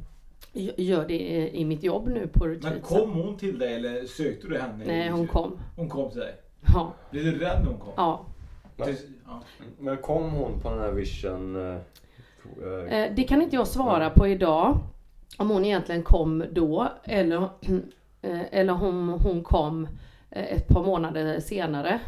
[0.78, 2.84] gör det i, i mitt jobb nu på Men retreat.
[2.84, 4.84] kom hon till dig eller sökte du henne?
[4.86, 5.60] Nej, hon kom.
[5.76, 6.36] Hon kom till dig?
[6.74, 6.94] Ja.
[7.10, 7.94] Blev du rädd när hon kom?
[7.98, 8.26] Ja.
[9.80, 11.56] Men kom hon på den här vision?
[11.56, 14.78] eh, eh, det kan inte jag svara på idag.
[15.38, 17.38] Om hon egentligen kom då eller,
[18.22, 19.88] eh, eller om hon kom
[20.30, 22.00] ett par månader senare.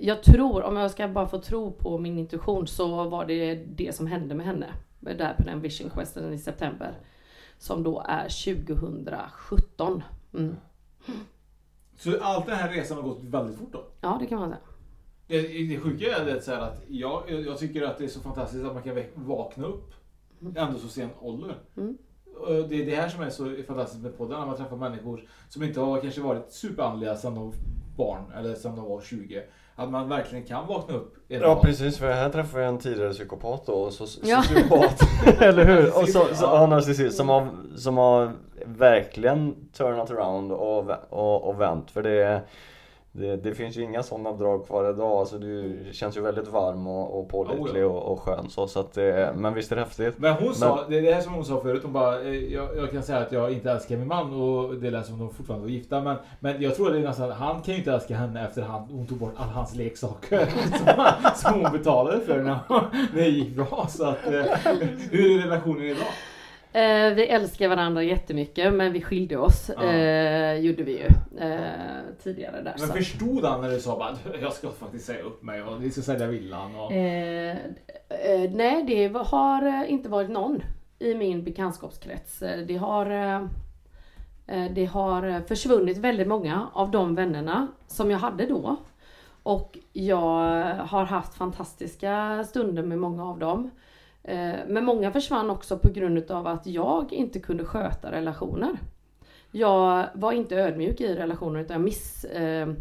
[0.00, 3.94] Jag tror, om jag ska bara få tro på min intuition så var det det
[3.94, 4.66] som hände med henne.
[5.00, 6.92] Där på den vision questen i september.
[7.58, 10.02] Som då är 2017.
[10.34, 10.56] Mm.
[12.02, 13.84] Så allt den här resan har gått väldigt fort då?
[14.00, 14.60] Ja det kan man säga.
[15.26, 18.64] Det, det sjuka är det så att jag, jag tycker att det är så fantastiskt
[18.64, 19.92] att man kan vakna upp
[20.56, 21.58] ändå så sen ålder.
[21.76, 21.98] Mm.
[22.68, 25.62] Det är det här som är så fantastiskt med podden, när man träffar människor som
[25.62, 27.54] inte har kanske varit superandliga sedan de var
[27.96, 29.42] barn eller sedan de var 20.
[29.76, 33.12] Att man verkligen kan vakna upp en Ja precis, för här träffade jag en tidigare
[33.12, 34.42] psykopat då, och så, Ja.
[34.42, 35.00] sociopat,
[35.40, 35.98] eller hur?
[35.98, 36.66] Och så, så, ja.
[36.66, 38.32] narcissist, som har, som har
[38.64, 42.42] verkligen turnat around och, och, och vänt för det
[43.14, 45.10] det, det finns ju inga sådana drag kvar idag.
[45.10, 48.66] Alltså du känns ju väldigt varm och, och pålitlig och, och skön så.
[48.66, 50.18] så att det, men visst är det häftigt.
[50.18, 52.76] Men hon sa, det är det här som hon sa förut, hon bara eh, jag,
[52.76, 55.66] jag kan säga att jag inte älskar min man och det lät som de fortfarande
[55.66, 58.16] var gifta men, men jag tror att det är nästan, han kan ju inte älska
[58.16, 60.46] henne efter han, hon tog bort alla hans leksaker
[60.78, 62.58] som, som hon betalade för när,
[63.14, 63.86] när det gick bra.
[63.88, 64.32] Så att, eh,
[65.10, 66.06] hur är relationen idag?
[66.72, 69.70] Eh, vi älskar varandra jättemycket men vi skilde oss.
[69.76, 69.92] Ja.
[69.92, 71.06] Eh, gjorde vi ju
[71.46, 71.60] eh,
[72.22, 72.74] tidigare där.
[72.78, 72.94] Men så.
[72.94, 76.02] förstod han när du sa bara jag ska faktiskt säga upp mig och vi ska
[76.02, 76.76] sälja villan?
[76.76, 76.92] Och...
[76.92, 77.56] Eh,
[78.08, 80.62] eh, nej, det har eh, inte varit någon
[80.98, 82.38] i min bekantskapskrets.
[82.66, 83.06] Det har,
[84.74, 88.76] det har försvunnit väldigt många av de vännerna som jag hade då.
[89.42, 93.70] Och jag har haft fantastiska stunder med många av dem.
[94.24, 98.78] Eh, men många försvann också på grund av att jag inte kunde sköta relationer.
[99.50, 102.72] Jag var inte ödmjuk i relationer utan jag miss, eh,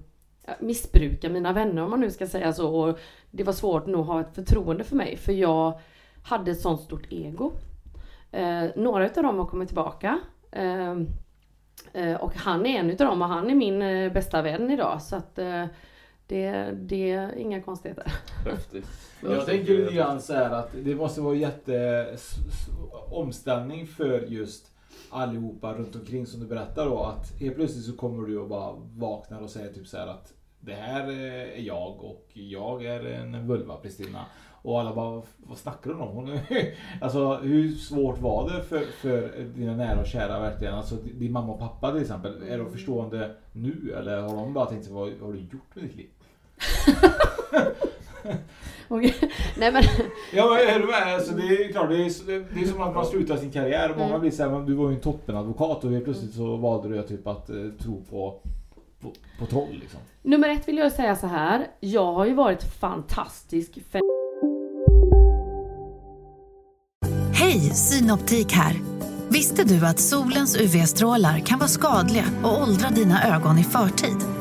[0.59, 2.75] missbrukade mina vänner om man nu ska säga så.
[2.75, 2.99] Och
[3.31, 5.79] det var svårt nog att ha ett förtroende för mig för jag
[6.23, 7.51] hade ett sånt stort ego.
[8.31, 10.19] Eh, några utav dem har kommit tillbaka.
[10.51, 10.91] Eh,
[11.93, 15.01] eh och han är en utav dem och han är min eh, bästa vän idag.
[15.01, 15.65] Så att eh,
[16.31, 18.13] det, det är inga konstigheter.
[18.45, 18.87] Häftigt.
[19.21, 22.07] Jag tänker lite grann så här att det måste vara jätte
[23.09, 24.71] omställning för just
[25.09, 28.75] allihopa runt omkring som du berättar då att helt plötsligt så kommer du och bara
[28.97, 33.47] vaknar och säger typ så här att det här är jag och jag är en
[33.47, 34.25] vulva Pristina.
[34.63, 36.39] Och alla bara, vad snackar hon om?
[37.01, 40.73] Alltså hur svårt var det för, för dina nära och kära verkligen?
[40.73, 44.65] Alltså din mamma och pappa till exempel, är de förstående nu eller har de bara
[44.65, 46.09] tänkt sig vad har du gjort med ditt liv?
[49.57, 49.83] Nej men
[50.33, 51.13] Ja men är du med?
[51.15, 53.97] Alltså, det är klart, det är, det är som att man slutar sin karriär och
[53.97, 54.21] många Mm.
[54.21, 57.49] blir såhär, du var ju en toppenadvokat och helt plötsligt så valde du typ att
[57.49, 58.39] eh, tro på,
[59.01, 59.99] på, på troll liksom.
[60.21, 61.67] nummer ett vill jag säga så här.
[61.79, 64.01] Jag har ju varit fantastisk för
[67.33, 68.75] Hej, Synoptik här.
[69.29, 74.40] Visste du att solens UV-strålar kan vara skadliga och åldra dina ögon i förtid?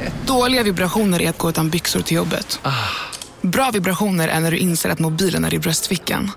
[0.39, 2.59] Dåliga vibrationer är att gå utan byxor till jobbet.
[3.41, 6.31] Bra vibrationer är när du inser att mobilen är i bröstfickan.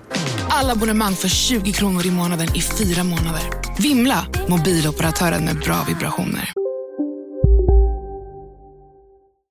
[0.48, 3.42] Alla abonnemang för 20 kronor i månaden i fyra månader.
[3.78, 4.26] Vimla!
[4.48, 6.52] Mobiloperatören med bra vibrationer.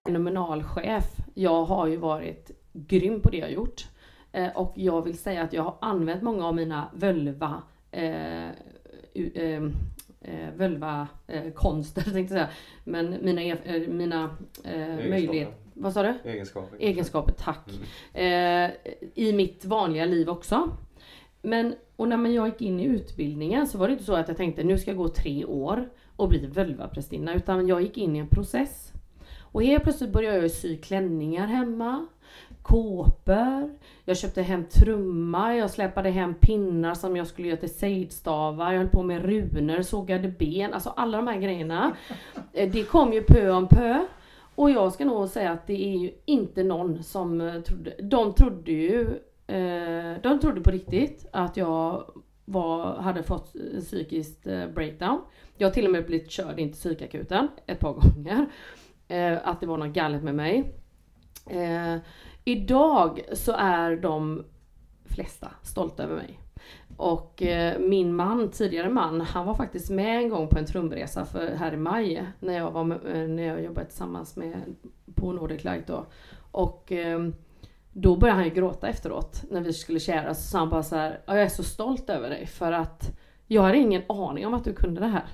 [0.09, 1.05] nominalchef.
[1.33, 3.85] Jag har ju varit grym på det jag gjort.
[4.31, 8.49] Eh, och jag vill säga att jag har använt många av mina völva eh,
[9.13, 9.73] u-
[10.23, 12.49] eh, eh, völva eh, tänkte jag säga.
[12.83, 15.53] Men mina, eh, mina eh, möjligheter.
[15.73, 16.13] Vad sa du?
[16.23, 16.77] Egenskaper.
[16.79, 17.69] Egenskaper, tack.
[18.13, 18.71] Eh,
[19.13, 20.69] I mitt vanliga liv också.
[21.41, 24.37] Men, och när jag gick in i utbildningen så var det inte så att jag
[24.37, 27.33] tänkte nu ska jag gå tre år och bli völvaprästinna.
[27.33, 28.93] Utan jag gick in i en process.
[29.39, 32.05] Och helt plötsligt började jag sy klänningar hemma.
[32.61, 33.77] Kåpor.
[34.05, 35.55] Jag köpte hem trumma.
[35.55, 38.71] Jag släpade hem pinnar som jag skulle göra till sejdstavar.
[38.71, 40.73] Jag höll på med runor, sågade ben.
[40.73, 41.95] Alltså alla de här grejerna.
[42.53, 44.05] Eh, Det kom ju pö om pö.
[44.55, 47.93] Och jag ska nog säga att det är ju inte någon som eh, trodde.
[48.01, 49.01] De trodde ju
[49.47, 52.03] eh, De trodde på riktigt att jag
[52.45, 54.43] var, hade fått psykiskt
[54.75, 55.21] breakdown.
[55.57, 58.45] Jag har till och med blivit körd in till psykakuten ett par gånger.
[59.43, 60.73] Att det var något galet med mig.
[62.43, 64.45] Idag så är de
[65.05, 66.39] flesta stolta över mig.
[66.97, 71.25] Och eh, min man, tidigare man, han var faktiskt med en gång på en trumresa
[71.25, 74.75] för, här i maj när jag, var med, eh, när jag jobbade tillsammans med
[75.15, 76.05] på Nordic Light då.
[76.51, 77.27] Och eh,
[77.93, 80.95] då började han ju gråta efteråt när vi skulle kära så sa han bara så
[80.95, 84.53] här, "Ja, jag är så stolt över dig för att jag hade ingen aning om
[84.53, 85.25] att du kunde det här.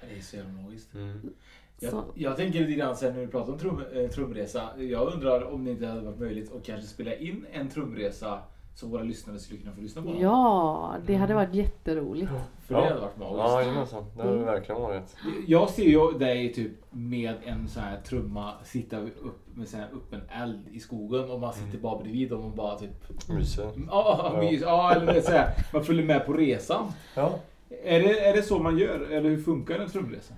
[0.00, 0.94] Det är så jävla magiskt.
[0.94, 1.32] Mm.
[1.80, 4.62] Jag, jag tänker lite grann sen när vi pratar om trum, eh, trumresa.
[4.78, 8.38] Jag undrar om det inte hade varit möjligt att kanske spela in en trumresa
[8.74, 10.20] så våra lyssnare skulle kunna få lyssna på den.
[10.20, 12.30] Ja, det hade varit jätteroligt.
[12.66, 13.38] För det hade varit magiskt.
[13.38, 14.04] Ja, jajamensan.
[14.16, 14.54] Det hade det Mm.
[14.54, 15.16] verkligen varit.
[15.46, 19.88] Jag ser ju dig typ med en sån här trumma sitta upp med sån här
[19.92, 23.28] öppen eld i skogen och man sitter bara bredvid dem och bara typ...
[23.28, 23.70] Myser.
[23.90, 24.40] Ja, Ja.
[24.40, 24.60] mys.
[24.60, 26.86] Ja, eller så här, man följer med på resan.
[27.14, 27.38] Ja.
[27.84, 29.00] Är det, är det så man gör?
[29.10, 30.34] Eller hur funkar en trumresa?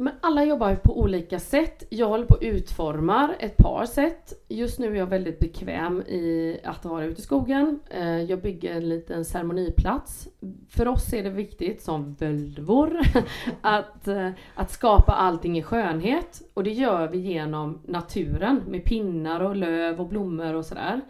[0.00, 1.86] Men alla jobbar ju på olika sätt.
[1.90, 4.44] Jag håller på att utforma ett par sätt.
[4.48, 7.80] Just nu är jag väldigt bekväm i att vara ute i skogen.
[7.90, 10.28] Eh, jag bygger en liten ceremoniplats.
[10.68, 13.00] För oss är det viktigt som völvor
[13.60, 16.42] att, eh, att skapa allting i skönhet.
[16.54, 21.00] Och det gör vi genom naturen med pinnar och löv och blommor och sådär.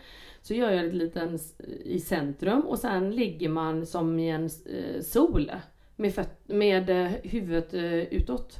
[0.42, 1.38] Så gör jag en liten
[1.84, 5.52] i centrum och sen ligger man som i en eh, sol
[5.96, 6.90] med, föt- med
[7.22, 7.74] huvudet
[8.10, 8.58] utåt.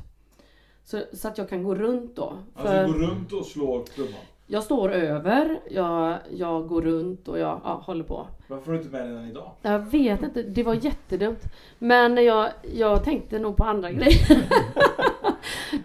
[0.90, 2.32] Så, så att jag kan gå runt då.
[2.56, 4.20] För Alltså gå runt och slå trumman.
[4.46, 8.26] Jag står över, jag, jag går runt och jag ja, håller på.
[8.46, 9.50] Varför har du inte med den idag?
[9.62, 11.44] Jag vet inte, det var jättedumt.
[11.78, 14.46] Men jag, jag tänkte nog på andra grejer.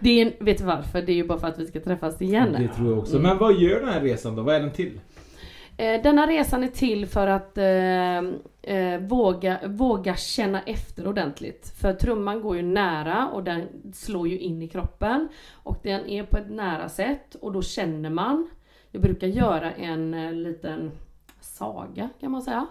[0.00, 1.02] det är, vet du varför?
[1.02, 2.56] Det är ju bara för att vi ska träffas igen.
[2.58, 3.16] Det tror jag också.
[3.16, 3.22] Mm.
[3.22, 4.42] Men vad gör den här resan då?
[4.42, 5.00] Vad är den till?
[5.78, 8.18] Eh, denna resan är till för att eh,
[8.76, 11.68] eh, våga, våga känna efter ordentligt.
[11.80, 15.28] För trumman går ju nära och den slår ju in i kroppen.
[15.52, 18.50] Och den är på ett nära sätt och då känner man.
[18.90, 20.90] Jag brukar göra en eh, liten
[21.40, 22.66] saga kan man säga.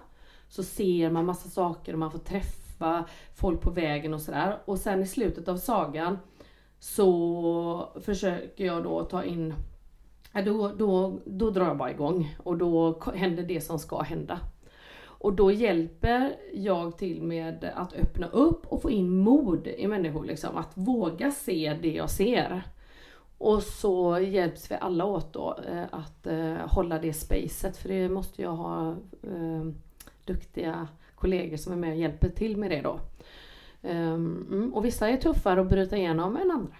[0.49, 4.57] Så ser man massa saker och man får träffa folk på vägen och sådär.
[4.65, 6.17] Och sen i slutet av sagan
[6.79, 9.53] så försöker jag då ta in
[10.37, 14.39] Ja, då, då, då drar jag bara igång och då händer det som ska hända.
[14.97, 20.25] Och då hjälper jag till med att öppna upp och få in mod i människor.
[20.25, 22.63] Liksom, att våga se det jag ser.
[23.37, 27.77] Och så hjälps vi alla åt då eh, att eh, hålla det spacet.
[27.77, 29.75] För det måste jag ha ehm,
[30.25, 32.99] duktiga kollegor som är med och hjälper till med det då.
[33.81, 36.75] Ehm, mm, och vissa är tuffare att bryta igenom än andra.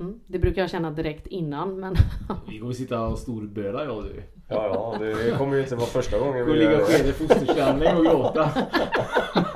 [0.00, 1.94] Mm, det brukar jag känna direkt innan men
[2.48, 4.22] Vi kommer sitta och storböla jag och du.
[4.48, 6.86] Ja, ja, det kommer ju inte vara första gången Gå och vi ligga gör och
[6.88, 6.92] det.
[6.94, 8.50] skeda i fosterställning och gråta.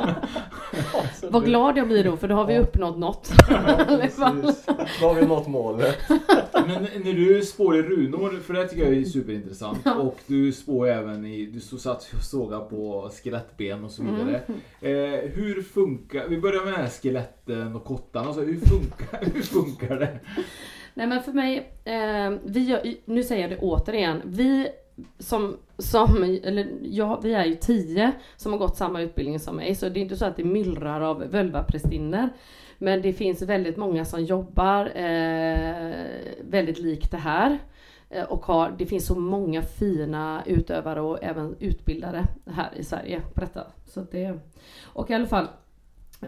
[1.28, 3.32] vad glad jag blir då för då har vi uppnått något.
[3.88, 4.66] Precis.
[5.00, 5.96] Då har vi nått målet.
[6.52, 9.78] Men när du spår i runor, för det tycker jag är superintressant.
[9.84, 9.94] Ja.
[9.94, 14.40] Och du spår även i, du så satt och såga på skelettben och så vidare.
[14.80, 18.26] Eh, hur funkar, vi börjar med skeletten och kottarna.
[18.26, 20.20] Alltså, hur, funkar, hur funkar det?
[20.94, 24.22] Nej men för mig, eh, vi nu säger jag det återigen.
[24.24, 24.68] Vi
[25.18, 29.74] som, som eller ja, vi är ju tio som har gått samma utbildning som mig.
[29.74, 32.28] Så det är inte så att det myllrar av völvaprästinnor.
[32.78, 36.04] Men det finns väldigt många som jobbar eh,
[36.40, 37.58] väldigt likt det här.
[38.10, 43.22] Eh, Och har, det finns så många fina utövare och även utbildare här i Sverige
[43.34, 43.66] på detta.
[43.86, 44.38] Så det,
[44.84, 45.46] och i alla fall,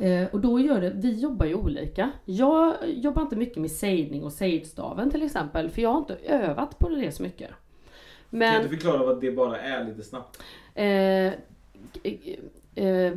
[0.00, 2.10] Eh, och då gör det, vi jobbar ju olika.
[2.24, 6.78] Jag jobbar inte mycket med sejdning och sejdstaven till exempel, för jag har inte övat
[6.78, 7.50] på det så mycket.
[8.32, 10.42] Kan Men du förklara vad det bara är lite snabbt?
[10.74, 11.26] eh,
[12.74, 13.12] eh,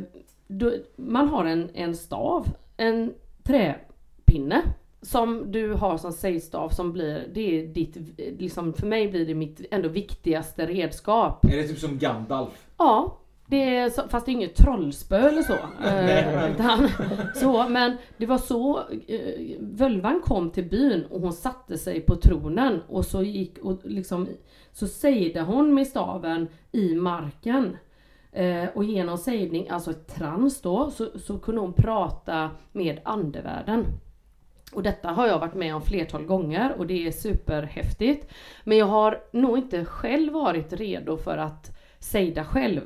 [0.46, 4.62] då, man har en, en stav, en träpinne
[5.02, 7.96] som du har som sejdstav som blir, det är ditt,
[8.40, 11.44] liksom för mig blir det mitt ändå viktigaste redskap.
[11.44, 12.66] Är det typ som Gandalf?
[12.76, 15.52] Ja, det är så, fast det är inget trollspö eller så.
[15.86, 16.88] Eh, utan,
[17.34, 17.68] så.
[17.68, 22.82] Men det var så, eh, völvan kom till byn och hon satte sig på tronen
[22.88, 24.28] och så gick och liksom,
[24.72, 27.76] så sejde hon med staven i marken.
[28.32, 33.84] Eh, och genom sejdning, alltså trans då, så, så kunde hon prata med andevärlden.
[34.72, 38.32] Och detta har jag varit med om flertal gånger och det är superhäftigt.
[38.64, 42.82] Men jag har nog inte själv varit redo för att sejda själv.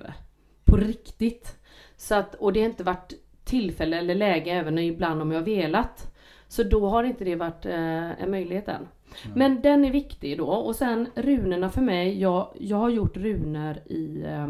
[0.70, 1.56] På riktigt.
[1.96, 3.12] Så att, och det har inte varit
[3.44, 6.14] tillfälle eller läge även ibland om jag velat.
[6.48, 8.88] Så då har inte det varit eh, en möjlighet än.
[9.35, 10.46] Men den är viktig då.
[10.46, 12.20] Och sen runorna för mig.
[12.20, 14.48] Jag, jag har gjort runor i, eh,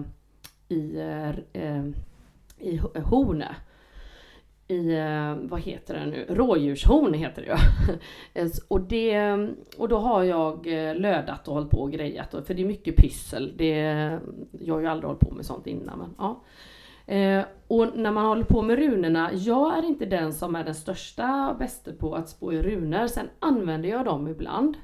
[0.68, 1.28] i, eh,
[1.62, 1.85] eh,
[2.59, 3.56] i ho- horne
[4.70, 7.54] i, eh, vad heter det nu, rådjurshorn heter det ju.
[8.35, 9.33] Eh, och, det,
[9.78, 12.35] och då har jag eh, lödat och hållit på och grejat.
[12.46, 13.54] För det är mycket pyssel.
[13.56, 13.74] Det,
[14.52, 15.98] jag har ju aldrig hållit på med sånt innan.
[15.98, 16.42] Men, ja.
[17.14, 20.74] Eh, och när man håller på med runorna, jag är inte den som är den
[20.74, 23.06] största bäste på att spå i runor.
[23.06, 24.76] Sen använder jag dem ibland.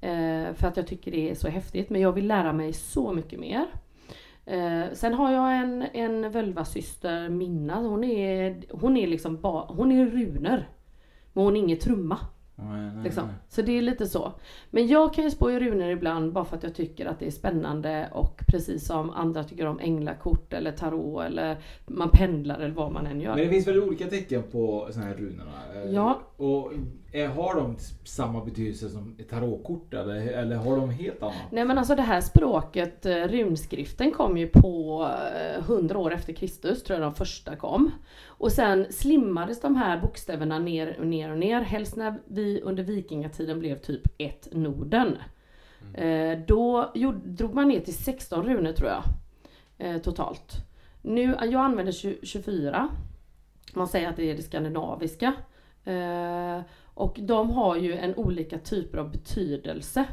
[0.00, 1.90] Eh, för att jag tycker det är så häftigt.
[1.90, 3.66] Men jag vill lära mig så mycket mer.
[4.46, 7.74] Eh, sen har jag en, en völvasyster, Minna.
[7.80, 10.64] Hon är, hon är liksom ba, hon är runor.
[11.32, 12.18] Men hon är ingen trumma.
[12.54, 13.26] Nej, nej, Liksom.
[13.26, 13.34] nej.
[13.48, 14.32] Så det är lite så.
[14.70, 17.26] Men jag kan ju spå i runor ibland bara för att jag tycker att det
[17.26, 21.56] är spännande och precis som andra tycker om änglakort eller tarot eller
[21.86, 23.34] man pendlar eller vad man än gör.
[23.34, 25.50] Men det finns väl olika tecken på såna här runorna?
[25.84, 26.20] Eh, Ja.
[26.36, 26.72] Och
[27.14, 31.34] har de samma betydelse som ett tarotkort eller, eller har de helt annat?
[31.50, 35.08] Nej men alltså det här språket, eh, runskriften kom ju på
[35.56, 37.90] eh, 100 år efter Kristus, tror jag de första kom.
[38.26, 42.82] Och sen slimmades de här bokstäverna ner och ner och ner, helst när vi under
[42.82, 45.18] vikingatiden blev typ ett Norden.
[45.94, 46.92] Eh, då
[47.24, 49.02] drog man ner till 16 runor tror jag.
[49.78, 50.52] Eh, totalt.
[51.02, 52.88] Nu, jag använder 20, 24.
[53.74, 55.32] Man säger att det är det skandinaviska.
[56.94, 60.04] Och de har ju en olika typer av betydelse.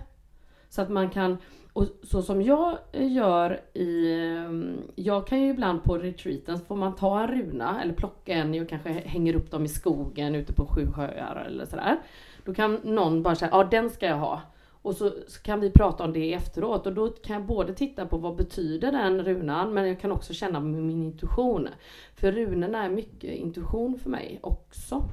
[0.70, 1.38] Så att man kan,
[1.74, 4.52] och så som jag eh, gör i, eh,
[4.96, 8.62] jag kan ju ibland på retreaten så får man ta en runa eller plocka en
[8.62, 12.00] och kanske hänger upp dem i skogen ute på sju sjöar eller sådär.
[12.46, 14.42] Då kan någon bara säga, ja den ska jag ha.
[14.82, 18.06] Och så, så kan vi prata om det efteråt och då kan jag både titta
[18.06, 21.68] på vad betyder den runan men jag kan också känna med min intuition.
[22.16, 25.04] För runorna är mycket intuition för mig också.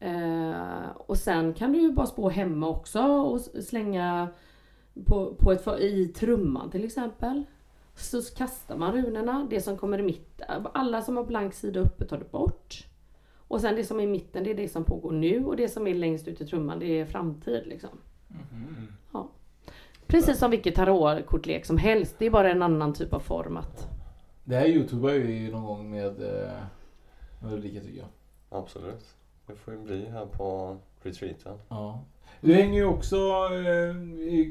[0.00, 4.28] Eh, och sen kan du ju bara spå hemma också och slänga
[5.06, 7.44] på, på ett, i trumman till exempel.
[7.94, 10.66] Så kastar man runorna, det som kommer i mitten.
[10.74, 12.86] Alla som har blank sida uppe tar du bort.
[13.36, 15.68] Och sen det som är i mitten det är det som pågår nu och det
[15.68, 17.90] som är längst ut i trumman det är framtid liksom.
[18.52, 18.92] Mm.
[19.12, 19.28] Ja.
[20.06, 22.16] Precis som vilket tarotkortlek som helst.
[22.18, 23.88] Det är bara en annan typ av format.
[24.44, 26.52] Det här youtubar vi någon gång med, eh,
[27.42, 28.08] med Ulrika tycker jag.
[28.48, 29.19] Absolut.
[29.50, 31.58] Det får ju bli här på retreaten.
[31.68, 32.04] Ja.
[32.40, 33.94] Du hänger ju också, eh,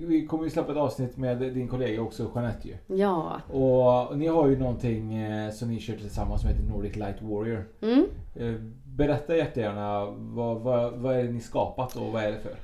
[0.07, 2.97] vi, kommer ju släppa ett avsnitt med din kollega också Jeanette ju.
[2.97, 3.41] Ja.
[3.47, 7.67] Och ni har ju någonting eh, som ni kör tillsammans som heter Nordic Light Warrior.
[7.81, 8.05] Mm.
[8.35, 12.55] Eh, Berätta jättegärna, vad, vad, vad är det ni skapat och vad är det för?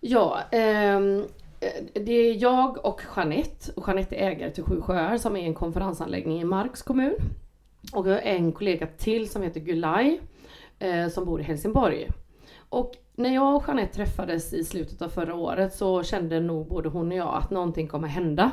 [0.00, 1.24] Ja, ehm,
[1.92, 3.72] det är jag och Jeanette.
[3.76, 7.14] Och Jeanette är ägare till Sju Sjöar som är en konferensanläggning i Marks kommun.
[7.92, 10.18] Och jag har en kollega till som heter Gulay
[10.78, 12.10] eh, som bor i Helsingborg.
[12.68, 16.88] Och när jag och Jeanette träffades i slutet av förra året så kände nog både
[16.88, 18.50] hon och jag att någonting kommer hända.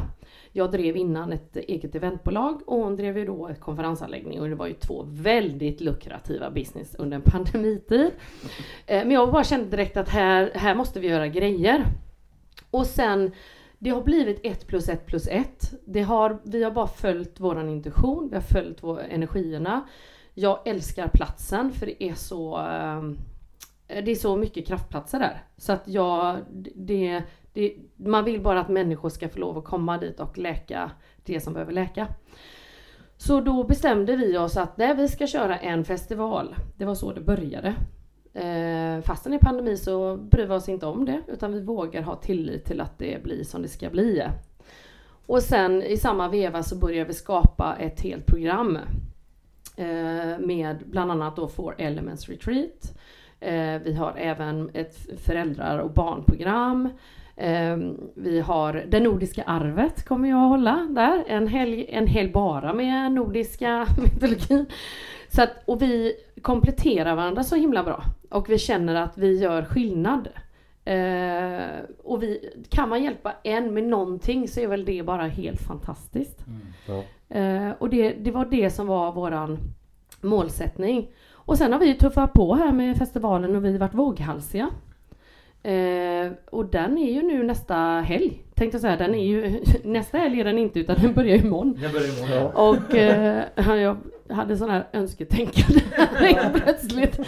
[0.52, 4.56] Jag drev innan ett eget eventbolag och hon drev ju då ett konferensanläggning och det
[4.56, 8.12] var ju två väldigt lukrativa business under en pandemitid.
[8.86, 11.86] Eh, men jag bara kände direkt att här, här måste vi göra grejer.
[12.72, 13.32] Och sen
[13.80, 15.74] det har blivit ett plus ett plus ett.
[15.86, 19.88] Det har, vi har bara följt våran intuition, vi har följt vår, energierna.
[20.34, 23.18] Jag älskar platsen för det är så ehm,
[23.88, 25.44] det är så mycket kraftplatser där.
[25.58, 26.38] Så att jag,
[26.76, 27.24] det,
[27.54, 30.92] det, man vill bara att människor ska få lov att komma dit och läka
[31.26, 32.08] det som behöver läka.
[33.18, 36.56] Så då bestämde vi oss att nej, vi ska köra en festival.
[36.78, 37.76] Det var så det började.
[38.34, 42.16] Eh, fastän i pandemi så bryr vi oss inte om det utan vi vågar ha
[42.16, 44.24] tillit till att det blir som det ska bli.
[45.26, 48.78] Och sen i samma veva så börjar vi skapa ett helt program.
[49.76, 52.98] Eh, med bland annat då Four Elements Retreat.
[53.40, 56.90] Eh, vi har även ett föräldrar och barnprogram.
[57.36, 57.78] Eh,
[58.16, 61.24] vi har det nordiska arvet kommer jag att hålla där.
[61.28, 64.66] En helg, en helg bara med nordiska mytologin.
[65.30, 68.04] Så att, och vi kompletterar varandra så himla bra.
[68.30, 70.28] Och vi känner att vi gör skillnad.
[70.86, 75.62] Eh, och vi, kan man hjälpa en med någonting så är väl det bara helt
[75.62, 76.46] fantastiskt.
[76.86, 77.04] Ja.
[77.38, 79.60] Eh, och det, det var det som var våran
[80.22, 81.12] målsättning.
[81.32, 84.70] Och sen har vi tuffat på här med festivalen och vi har varit våghalsiga.
[85.64, 88.44] Eh, och den är ju nu nästa helg.
[88.56, 91.78] Tänkte jag säga, den är ju, nästa helg är den inte utan den börjar imorgon.
[91.82, 92.70] Den börjar imorgon, ja.
[92.70, 93.44] Och eh,
[93.78, 93.98] jag
[94.30, 95.82] hade sån här önsketänkande
[96.54, 97.20] plötsligt.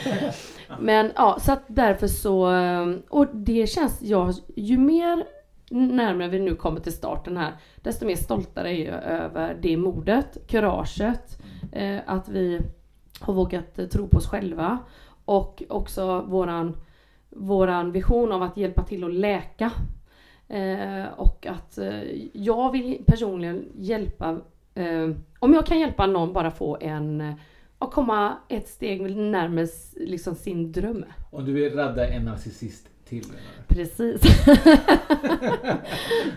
[0.80, 5.24] Men ja, så att därför så, eh, och det känns, jag, ju mer
[5.70, 10.38] närmare vi nu kommer till starten här, desto mer stoltare är jag över det modet,
[10.48, 12.62] kuraget, eh, att vi
[13.20, 14.80] har vågat eh, tro på oss själva
[15.26, 16.78] och också våran,
[17.30, 19.72] våran vision av att hjälpa till att läka.
[20.48, 22.02] Eh, och att eh,
[22.34, 24.38] jag vill personligen hjälpa,
[24.76, 25.10] eh,
[25.40, 27.34] om jag kan hjälpa någon bara få en, eh,
[27.84, 31.06] att komma ett steg närmare liksom sin dröm.
[31.32, 34.22] Om du vill rädda en narcissist till menar Precis.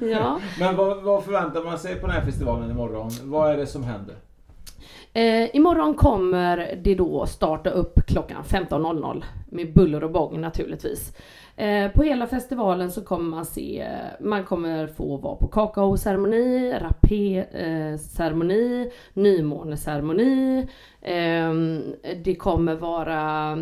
[0.10, 0.40] ja.
[0.58, 3.10] Men vad, vad förväntar man sig på den här festivalen imorgon?
[3.22, 4.16] Vad är det som händer?
[5.12, 11.12] Eh, imorgon kommer det då starta upp klockan 15.00 med buller och bång naturligtvis.
[11.58, 13.88] Eh, på hela festivalen så kommer man se,
[14.20, 20.66] man kommer få vara på kakaoceremoni, rapé-ceremoni, nymåneceremoni.
[21.00, 21.54] Eh,
[22.24, 23.52] det kommer vara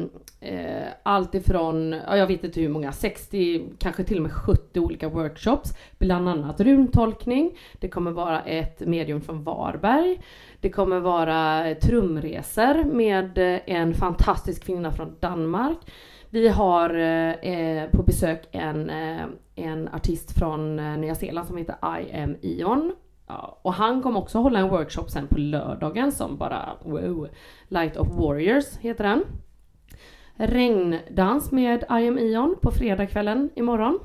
[0.40, 4.80] eh, allt ifrån, ja, jag vet inte hur många, 60, kanske till och med 70
[4.80, 5.72] olika workshops.
[5.98, 7.58] Bland annat runtolkning.
[7.80, 10.20] Det kommer vara ett medium från Varberg.
[10.60, 15.78] Det kommer vara trumresor med en fantastisk kvinna från Danmark.
[16.34, 16.94] Vi har
[17.42, 22.36] eh, på besök en, eh, en artist från eh, Nya Zeeland som heter I am
[22.42, 22.92] Ion.
[23.26, 27.28] Ja, och han kommer också hålla en workshop sen på lördagen som bara wow.
[27.68, 29.24] Light of Warriors heter den.
[30.34, 33.98] Regndans med I am Ion på fredagskvällen imorgon.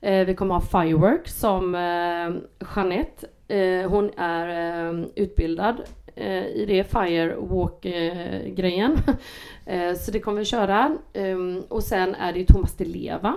[0.00, 2.30] Eh, vi kommer ha Firework som eh,
[2.76, 3.26] Jeanette.
[3.48, 5.80] Eh, hon är eh, utbildad
[6.16, 8.92] eh, i det Firewalk-grejen.
[8.92, 9.14] Eh,
[9.66, 10.96] Eh, så det kommer vi köra.
[11.12, 13.34] Ehm, och sen är det ju Thomas Di Leva.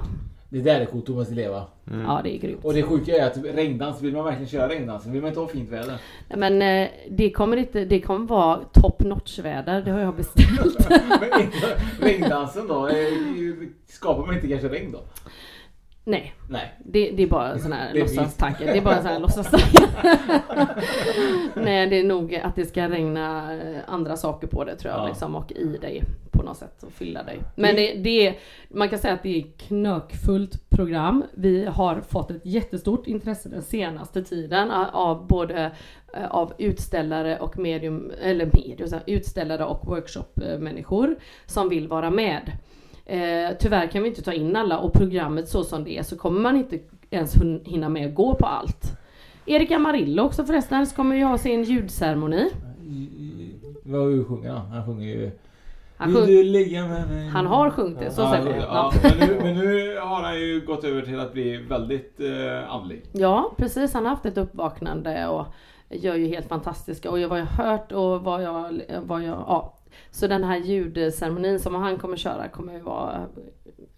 [0.50, 1.64] Det där är coolt, Thomas Di Leva.
[2.06, 2.66] Ja, det är grymt.
[2.66, 5.48] Och det sjuka är att regndans, vill man verkligen köra regndans vill man inte ha
[5.48, 5.98] fint väder.
[6.30, 10.16] Nej, Men eh, det kommer inte, det kommer vara top notch väder, det har jag
[10.16, 10.90] beställt.
[11.20, 12.88] Men inte- regndansen då?
[12.88, 12.94] eh,
[13.88, 15.00] Skapar man inte kanske regn då?
[16.08, 16.34] Nej.
[16.50, 16.74] Nej.
[16.86, 18.66] Det, det är bara en sån här låtsastanke.
[18.66, 19.88] Det är bara en sån här låtsastanke.
[21.56, 25.02] Nej, det är nog att det ska regna eh, andra saker på det tror jag
[25.04, 25.08] Ja.
[25.08, 27.40] liksom och i dig på något sätt och fylla dig.
[27.56, 28.36] Men det, det är,
[28.70, 31.24] man kan säga att det är knökfullt program.
[31.34, 35.72] Vi har fått ett jättestort intresse den senaste tiden av både
[36.14, 42.52] eh, av utställare och medium, eller medium, utställare och workshopmänniskor som vill vara med.
[43.10, 46.18] Eh, tyvärr kan vi inte ta in alla och programmet så som det är så
[46.18, 46.80] kommer man inte
[47.10, 48.92] ens hinna med att gå på allt.
[49.46, 52.50] Erik Amarillo också förresten så kommer ju ha sin ljudceremoni.
[53.84, 54.68] Vad sjunger han?
[54.72, 55.32] Han sjunger ju...
[55.98, 57.30] Han sjung-?
[57.34, 58.60] Han har sjungit det, så ja, säger vi.
[58.60, 59.10] Ja, Ja.
[59.20, 63.02] men, nu, men nu har han ju gått över till att bli väldigt eh, andlig.
[63.12, 65.46] Ja precis, han har haft ett uppvaknande och
[65.90, 69.77] gör ju helt fantastiska och vad jag har hört och vad jag, vad jag, ja.
[70.12, 73.26] Så den här ljudceremonin som han kommer köra kommer ju vara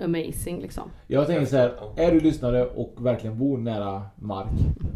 [0.03, 0.83] amazing liksom.
[1.07, 4.47] Jag tänker så här, är du lyssnare och verkligen bor nära mark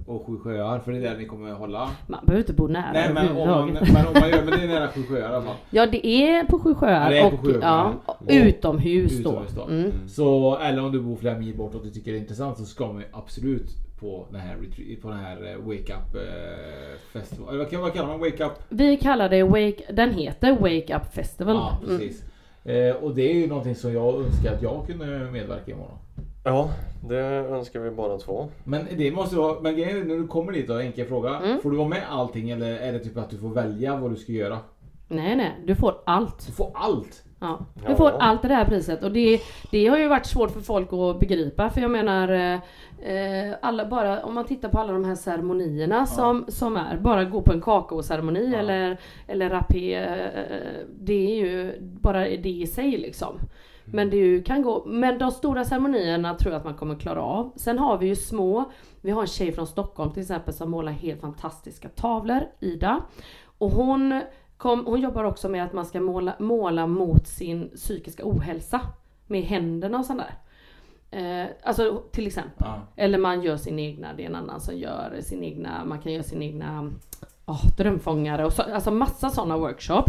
[0.07, 1.89] och Sju sjöar, för det är där ni kommer hålla.
[2.07, 4.63] Man behöver inte bo nära Nej men om, man, men om man gör, men det
[4.63, 5.55] är nära Sju sjöar i alla fall.
[5.69, 7.59] Ja det är på Sju sjöar Ja, och sjöar.
[7.61, 9.29] ja, Och- utomhus då.
[9.31, 9.63] Utomhus då.
[9.63, 9.91] Mm.
[10.07, 12.65] Så, eller om du bor flera mil bort och du tycker det är intressant så
[12.65, 13.69] ska man ju absolut
[14.03, 14.57] på den här,
[15.01, 17.49] på den här eh, Wake Up eh, Festival.
[17.49, 18.51] Eller vad, kallar man Wake Up?
[18.69, 21.55] Vi kallar det Wake, den heter Wake Up Festival.
[21.55, 22.23] Ja, precis.
[22.63, 25.97] Eh, och det är ju någonting som jag önskar att jag kunde medverka i imorgon.
[26.43, 26.69] Ja,
[27.09, 28.49] det önskar vi båda två.
[28.63, 31.35] Men det måste vara, men grejen är när du kommer dit då, enkel fråga.
[31.35, 31.61] Mm.
[31.61, 34.15] Får du vara med allting eller är det typ att du får välja vad du
[34.15, 34.59] ska göra?
[35.07, 36.47] Nej nej, du får allt.
[36.47, 37.23] Du får allt?
[37.43, 37.95] Ja, du Ja.
[37.95, 39.39] får allt i det här priset och det,
[39.71, 42.53] det har ju varit svårt för folk att begripa för jag menar eh,
[43.13, 47.23] eh, alla bara, om man tittar på alla de här ceremonierna som, som är, bara
[47.23, 52.91] gå på en kakaoceremoni eller, eller rapé, eh, det är ju bara det i sig
[52.91, 53.39] liksom.
[53.85, 57.51] Men det kan gå, men de stora ceremonierna tror jag att man kommer klara av.
[57.55, 58.63] Sen har vi ju små,
[59.01, 63.01] vi har en tjej från Stockholm till exempel som målar helt fantastiska tavlor, Ida.
[63.57, 64.21] Och hon,
[64.63, 68.81] kom, hon jobbar också med att man ska måla, måla mot sin psykiska ohälsa.
[69.27, 70.35] Med händerna och sånt där.
[71.11, 72.67] Eh, alltså till exempel.
[72.67, 72.81] Ja.
[72.95, 76.13] Eller man gör sin egna, det är en annan som gör sin egna, man kan
[76.13, 76.91] göra sin egna
[77.45, 80.03] oh, drömfångare och så, alltså massa sådana workshop.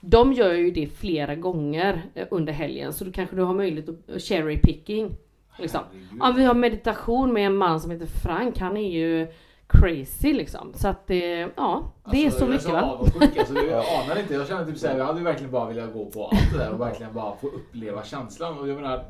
[0.00, 3.88] De gör ju det flera gånger eh, under helgen så då kanske du har möjlighet
[3.88, 5.16] att cherry picking.
[5.58, 5.80] Liksom.
[6.20, 9.28] Ja, vi har meditation med en man som heter Frank, han är ju
[9.68, 10.72] crazy liksom.
[10.74, 12.98] Så att det, ja, det är så mycket va?
[13.38, 14.34] alltså, jag anar inte.
[14.34, 16.80] Jag känner typ såhär, jag hade verkligen bara velat gå på allt det där och
[16.80, 18.58] verkligen bara få uppleva känslan.
[18.58, 19.04] Och jag menar,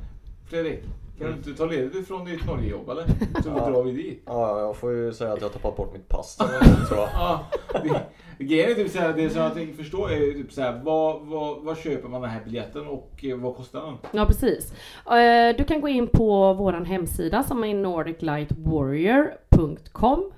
[0.51, 0.85] Fredrik,
[1.19, 3.05] kan du inte ta ledigt från ditt Norgejobb eller?
[3.43, 4.23] Så drar vi dit.
[4.27, 6.51] Ja, jag får ju säga att jag har tappat bort mitt pass tror
[6.99, 7.09] jag.
[7.15, 7.45] Ja,
[7.83, 8.03] det-
[8.39, 11.63] Grejen är typ såhär, det som jag tänker förstå är ju typ såhär, vad, vad,
[11.65, 13.95] vad köper man den här biljetten och eh, vad kostar den?
[14.13, 14.73] Ja precis.
[15.11, 20.33] Eh, Du kan gå in på våran hemsida som är nordiclightwarrior.com.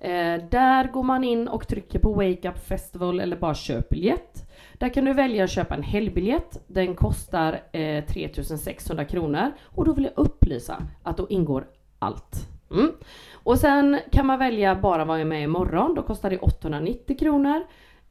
[0.00, 4.47] Eh, Där går man in och trycker på Wake Up Festival eller bara köp biljett.
[4.78, 6.64] Där kan du välja att köpa en helgbiljett.
[6.66, 11.66] Den kostar eh, 3600 kronor och då vill jag upplysa att då ingår
[11.98, 12.48] allt.
[12.70, 12.92] Mm.
[13.32, 15.94] Och sen kan man välja bara vara med imorgon.
[15.94, 17.62] Då kostar det 890 kronor.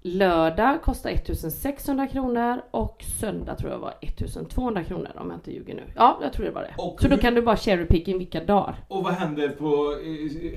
[0.01, 5.75] Lördag kostar 1600 kronor och söndag tror jag var 1200 kronor om jag inte ljuger
[5.75, 5.83] nu.
[5.95, 6.73] Ja, jag tror det var det.
[6.77, 8.75] Och Så då hur- kan du bara cherry picking vilka dagar.
[8.87, 9.65] Och vad händer på,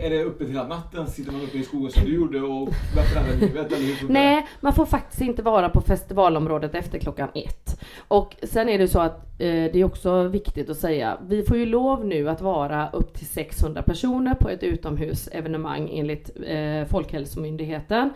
[0.05, 1.07] är det uppe hela natten?
[1.07, 3.73] Sitter man uppe i skogen som du gjorde och förändrar livet?
[3.73, 4.09] Eller hur?
[4.09, 7.81] Nej, man får faktiskt inte vara på festivalområdet efter klockan ett.
[8.09, 11.57] Och sen är det så att eh, det är också viktigt att säga, vi får
[11.57, 18.11] ju lov nu att vara upp till 600 personer på ett utomhusevenemang enligt eh, Folkhälsomyndigheten.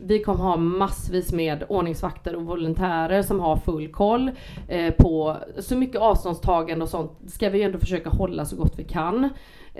[0.00, 4.30] Vi kommer ha massvis med ordningsvakter och volontärer som har full koll
[4.68, 8.78] eh, på så mycket avståndstagande och sånt ska vi ju ändå försöka hålla så gott
[8.78, 9.28] vi kan.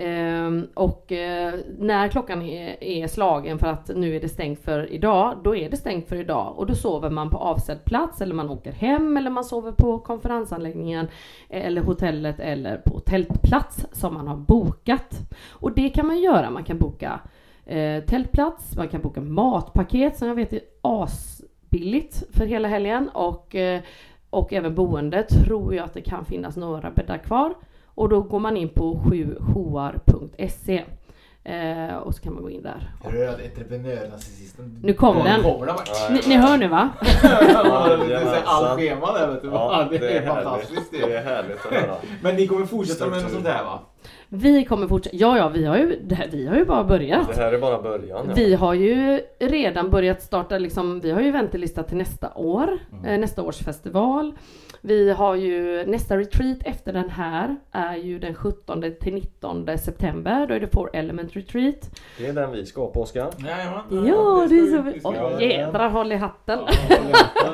[0.01, 4.91] Ehm, och eh, när klockan är, är slagen för att nu är det stängt för
[4.91, 8.35] idag, då är det stängt för idag och då sover man på avsedd plats eller
[8.35, 11.07] man åker hem eller man sover på konferensanläggningen
[11.49, 15.19] eh, eller hotellet eller på tältplats som man har bokat.
[15.49, 16.49] Och det kan man göra.
[16.49, 17.19] Man kan boka
[17.69, 23.55] eh, tältplats, man kan boka matpaket som jag vet är asbilligt för hela helgen och,
[23.55, 23.81] eh,
[24.29, 27.53] och även boende tror jag att det kan finnas några bäddar kvar.
[27.85, 30.83] Och då går man in på 7hoar.se
[31.43, 32.91] eh, och så kan man gå in där.
[33.03, 34.79] Röd entreprenör-narcissisten.
[34.83, 35.43] Nu kom den.
[35.43, 35.75] Kommer den.
[36.13, 36.89] Ni, ni hör nu va?
[37.23, 39.47] Ja, det är så här Allt schema där vet du.
[39.47, 40.71] Ja, det, det är fantastiskt.
[40.71, 40.91] härligt.
[41.09, 41.95] Det är härligt att höra.
[42.21, 43.79] Men ni kommer fortsätta med något sånt här va?
[44.29, 45.15] Vi kommer fortsätta.
[45.15, 47.27] Ja, ja, vi har ju, det här, vi har ju bara börjat.
[47.35, 48.25] Det här är bara början.
[48.27, 48.33] Ja.
[48.35, 52.69] Vi har ju redan börjat starta liksom, vi har ju väntelista till nästa år,
[53.05, 54.33] eh, nästa års festival.
[54.81, 60.47] Vi har ju nästa retreat efter den här är ju den 17 till 19 september.
[60.47, 61.89] Då är det Four Element Retreat.
[62.17, 63.27] Det är den vi ska på Oskar.
[63.37, 64.07] Jajamän.
[64.07, 64.81] Ja, det är så...
[64.81, 65.41] vi Åh göra.
[65.41, 66.59] jädrar, håll i hatten!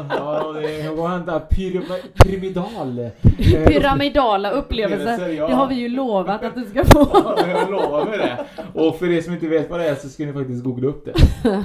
[0.09, 3.09] Ja, det är vad hända pyram- pyramidal.
[3.67, 5.29] Pyramidala upplevelser.
[5.29, 5.47] Ja.
[5.47, 7.07] Det har vi ju lovat att du ska få.
[7.37, 8.45] Ja, jag lovar med det.
[8.73, 11.05] Och för er som inte vet vad det är så ska ni faktiskt googla upp
[11.05, 11.13] det.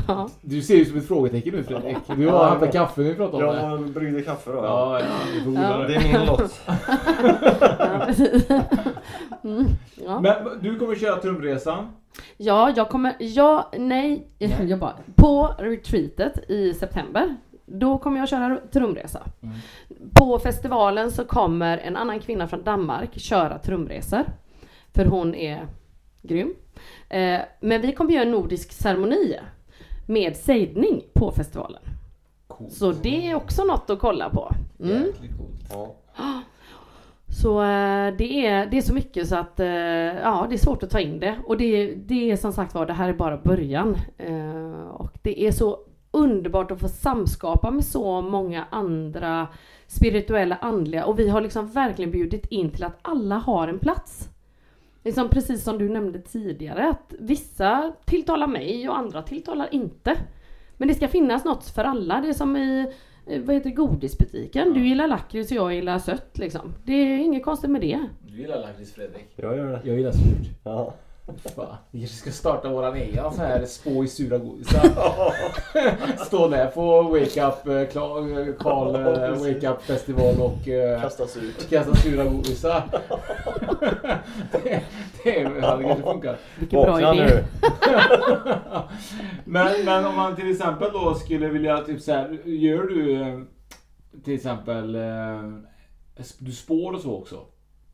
[0.09, 0.29] Ja.
[0.41, 1.97] Du ser ju som ett frågetecken nu Fredrik.
[2.17, 3.63] Du har hämtat kaffe när vi pratar om det.
[3.63, 4.57] Jag bryggde kaffe då.
[4.57, 5.01] Ja,
[5.55, 6.61] ja, Det är min lott.
[9.45, 9.67] Mm,
[10.05, 10.21] ja.
[10.21, 11.87] Men du kommer köra trumresan.
[12.37, 14.27] Ja, jag kommer, ja, nej,
[14.69, 19.21] jag bara, på retreatet i september, då kommer jag köra trumresa.
[19.43, 19.55] Mm.
[20.15, 24.25] På festivalen så kommer en annan kvinna från Danmark köra trumresor,
[24.95, 25.67] för hon är
[26.23, 26.55] grym.
[27.09, 29.37] Eh, men vi kommer göra en nordisk ceremoni
[30.07, 31.83] med sejdning på festivalen.
[32.69, 34.55] Så det är också något att kolla på.
[34.81, 35.03] Mm.
[35.07, 35.95] Jäkligt coolt.
[36.17, 36.43] Ja.
[37.43, 40.83] Så eh, det, är, det är så mycket så att eh, ja, det är svårt
[40.83, 41.39] att ta in det.
[41.47, 43.97] Och det, det är som sagt var, det här är bara början.
[44.19, 45.79] Eh, och det är så
[46.11, 49.49] underbart att få samskapa med så många andra
[49.87, 54.29] spirituella, andliga och vi har liksom verkligen bjudit in till att alla har en plats.
[55.05, 60.17] Liksom precis som du nämnde tidigare att vissa tilltalar mig och andra tilltalar inte.
[60.77, 62.21] Men det ska finnas något för alla.
[62.21, 62.93] Det är som i
[63.27, 64.73] eh, vad heter godisbutiken.
[64.73, 66.75] Du gillar lakrits och jag gillar sött liksom.
[66.85, 68.07] Det är inget konstigt med det.
[68.27, 69.29] Du gillar lakrits Fredrik.
[69.37, 69.81] Jag gör det.
[69.85, 70.51] Jag gillar surt.
[70.65, 70.95] Ja.
[71.55, 74.89] Fan, vi kanske ska starta våran egen sån här spå i sura godisar.
[76.27, 77.89] Stå där på Wake Up eh, eh,
[78.59, 80.59] Karl eh, Wake Up festival och
[81.01, 81.71] Kastas ut.
[81.71, 82.83] kasta sura godisar.
[84.53, 84.83] det,
[85.25, 86.37] det hade kanske funkat.
[86.59, 87.25] Vilken bra idé.
[87.25, 87.45] nu.
[89.45, 93.47] men, men om man till exempel då skulle vilja typ så här, gör du
[94.25, 94.97] till exempel
[96.39, 97.47] du spår och så också?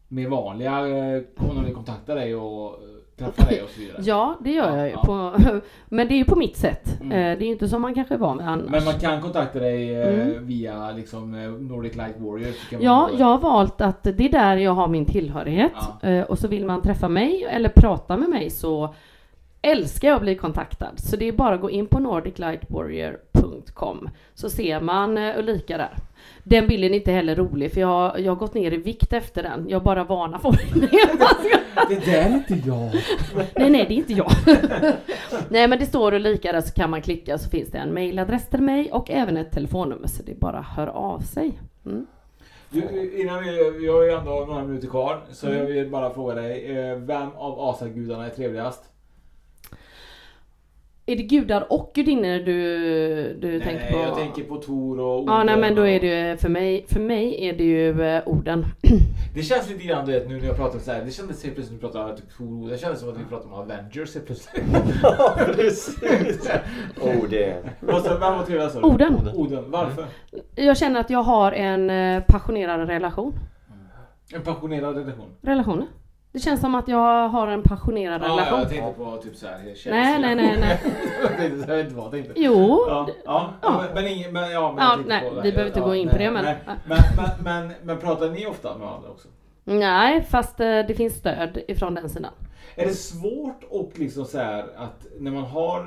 [0.09, 2.79] Med vanliga, eh, om någon vill kontakta dig och
[3.21, 3.97] eh, träffa dig och så vidare?
[4.01, 4.93] Ja, det gör jag ju.
[4.93, 5.03] Ja.
[5.05, 5.33] På,
[5.89, 6.97] men det är ju på mitt sätt.
[7.01, 7.13] Mm.
[7.13, 8.71] Eh, Det är ju inte som man kanske är van med annars.
[8.71, 10.47] Men man kan kontakta dig eh, Mm.
[10.47, 12.53] via liksom eh, Nordic Light Warrior?
[12.81, 15.73] Ja, jag har valt att det är där jag har min tillhörighet.
[16.03, 18.95] Eh, Och så vill man träffa mig eller prata med mig så
[19.63, 20.91] älskar jag att bli kontaktad.
[20.97, 22.01] Så det är bara att gå in på
[23.75, 25.97] nordiclightwarrior.com så ser man eh, Ulrika där.
[26.43, 29.43] Den bilden är inte heller rolig för jag, jag har gått ner i vikt efter
[29.43, 29.67] den.
[29.69, 30.75] Jag bara varnar folk.
[31.89, 32.91] Det där är inte jag.
[33.57, 34.31] nej, nej, det är inte jag.
[35.49, 38.49] nej, men det står Ulrika där så kan man klicka så finns det en mailadress
[38.49, 41.53] till mig och även ett telefonnummer så det är bara höra av sig.
[41.87, 42.07] Mm.
[42.71, 45.59] Du, innan vi, vi har ju ändå några minuter kvar så Mm.
[45.59, 46.79] jag vill bara fråga dig.
[46.79, 48.85] eh, Vem av asagudarna är trevligast?
[51.09, 53.99] Är det gudar och gudinnor du, du tänker Nej, på?
[53.99, 56.49] jag tänker på Tor och Ja, nej Oden men då och- är det ju, för
[56.49, 58.67] mig, för mig är det ju eh, orden.
[59.35, 61.05] Det känns lite grann du vet nu när jag pratar så här.
[61.05, 62.69] Det kändes helt plötsligt när vi pratade om typ Tor och Oden.
[62.71, 64.65] Det kändes som att vi pratade om Avengers helt plötsligt.
[65.03, 65.99] Ja, precis.
[67.31, 67.57] Det.
[67.81, 68.87] Vad sa- Vem var trevligast sa du?
[68.87, 69.15] Oden.
[69.35, 69.65] Oden.
[69.71, 70.05] Varför?
[70.55, 73.33] Jag känner att jag har en eh, passionerad relation.
[74.35, 75.29] En passionerad relation.
[75.43, 75.87] Relationer.
[76.37, 78.59] Det känns som att jag har en passionerad Ja, relation.
[78.59, 79.59] jag tänkte på typ såhär
[79.91, 80.81] Nej, nej, nej, nej.
[81.23, 82.33] jag tänkte jag vet inte vad jag tänkte.
[82.37, 83.85] Jo, Ja, ja, ja.
[83.95, 86.45] Men, ingen, men, ja, men Ja, nej, vi behöver inte gå in på det, men-
[86.45, 86.59] nej.
[86.87, 86.99] Men,
[87.45, 89.29] men, men, pratar ni ofta med varandra också?
[89.65, 92.33] Nej, fast eh, det finns stöd ifrån den sidan.
[92.75, 94.39] Är det svårt och liksom så
[94.77, 95.81] att när man har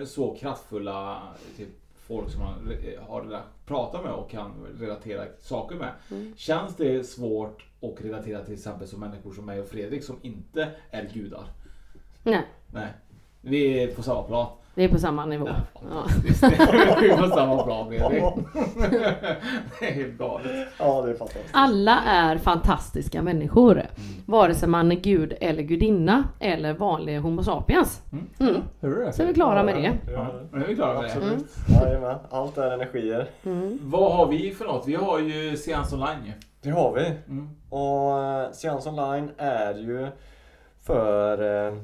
[0.00, 1.18] eh, så kraftfulla
[1.56, 1.68] typ,
[2.08, 5.90] folk som man eh, har pratat med och kan relatera saker med.
[6.10, 6.32] Mm.
[6.36, 10.70] Känns det svårt att relatera till exempel som människor som mig och Fredrik som inte
[10.90, 11.44] är gudar?
[12.22, 12.92] Nej, Nej.
[13.40, 14.56] Vi är på samma plan.
[14.80, 15.48] Det är på samma nivå.
[15.74, 16.04] Ja.
[16.24, 16.46] Visst, vi
[17.10, 17.96] är på samma plan det
[19.86, 20.68] är helt galet.
[20.78, 21.50] Ja, det är fantastiskt.
[21.52, 23.82] Alla är fantastiska människor.
[24.26, 28.02] Vare sig man är gud eller gudinna eller vanlig Homo sapiens.
[28.40, 28.56] Mm.
[28.80, 29.12] Du det?
[29.12, 30.12] Så är vi klara med det.
[30.12, 31.16] Ja, är vi klara med det.
[31.16, 31.46] Absolut.
[31.68, 32.18] Jajamän.
[32.30, 33.28] Allt är energier.
[33.80, 34.88] Vad har vi för något?
[34.88, 36.32] Vi har ju seans online.
[36.62, 37.06] Det har vi.
[37.28, 37.48] Mm.
[37.68, 40.06] Och eh, seans online är ju
[40.82, 41.74] för eh,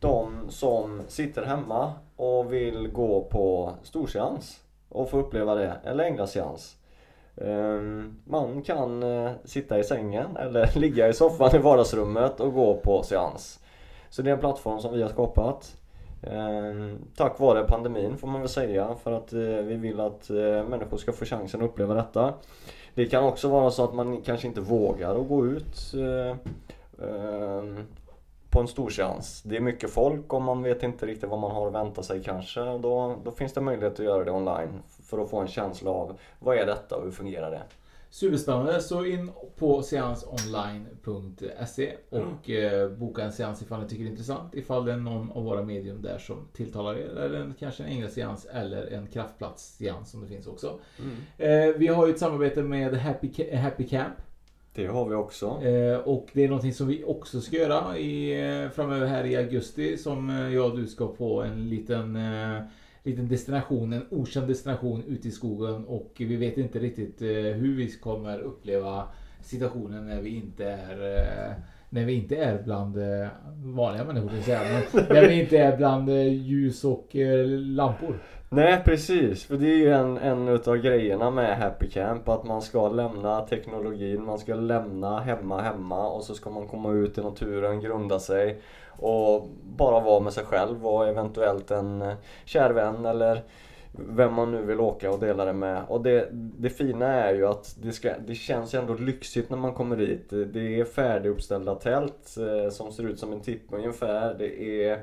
[0.00, 6.62] de som sitter hemma och vill gå på storseans och få uppleva det, eller änglaseans.
[6.62, 7.48] seans.
[7.48, 12.74] Ehm, man kan eh, sitta i sängen eller ligga i soffan i vardagsrummet och gå
[12.74, 13.60] på seans.
[14.10, 15.76] Så det är en plattform som vi har skapat.
[16.22, 20.64] Ehm, tack vare pandemin får man väl säga för att eh, vi vill att eh,
[20.68, 22.34] människor ska få chansen att uppleva detta.
[22.94, 25.94] Det kan också vara så att man kanske inte vågar att gå ut
[26.98, 27.86] ehm,
[28.50, 29.42] på en stor seans.
[29.42, 32.22] Det är mycket folk och man vet inte riktigt vad man har att vänta sig
[32.22, 32.60] kanske.
[32.60, 36.18] Då, då finns det möjlighet att göra det online för att få en känsla av
[36.38, 37.62] vad är detta och hur fungerar det?
[38.10, 38.80] Superspännande.
[38.80, 44.54] Så in på seansonline.se och eh, boka en seans ifall ni tycker det är intressant.
[44.54, 47.18] Ifall det är någon av våra medium där som tilltalar er.
[47.18, 50.80] Eller en, kanske en änglaseans eller en kraftplatsseans som det finns också.
[51.38, 54.14] Eh, vi har ju ett samarbete med Happy, Happy Camp.
[54.74, 55.46] Det har vi också.
[55.64, 59.36] Eh, och det är någonting som vi också ska göra i, eh, framöver här i
[59.36, 62.18] augusti som eh, jag och du ska på en liten,
[63.02, 67.90] liten destination, en okänd destination ute i skogen och vi vet inte riktigt hur vi
[67.92, 69.08] kommer uppleva
[69.42, 71.56] situationen när vi inte är
[71.92, 72.98] när vi inte är bland
[73.64, 74.60] vanliga människor, säga,
[74.92, 77.08] men när vi inte är bland ljus och
[77.48, 78.20] lampor.
[78.52, 82.62] Nej precis, för det är ju en, en utav grejerna med Happy Camp att man
[82.62, 87.20] ska lämna teknologin, man ska lämna hemma hemma och så ska man komma ut i
[87.20, 93.04] naturen, grunda sig och bara vara med sig själv och eventuellt en eh, kär vän
[93.06, 93.42] eller
[93.92, 95.82] vem man nu vill åka och dela det med.
[95.88, 99.56] Och det, det fina är ju att det, ska, det känns ju ändå lyxigt när
[99.58, 100.30] man kommer dit.
[100.30, 104.34] Det- är färdiguppställda tält eh, som ser ut som en tipp ungefär.
[104.38, 105.00] Det är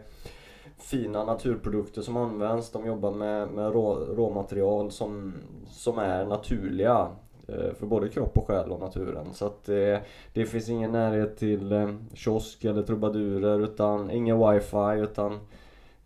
[0.78, 2.72] fina naturprodukter som används.
[2.72, 5.34] De jobbar med, med rå, råmaterial som,
[5.70, 7.08] som är naturliga
[7.48, 9.34] eh, för både kropp och själ och naturen.
[9.34, 9.98] Så att eh,
[10.34, 15.40] det finns ingen närhet till eh, kiosk eller trubadurer utan ingen wifi utan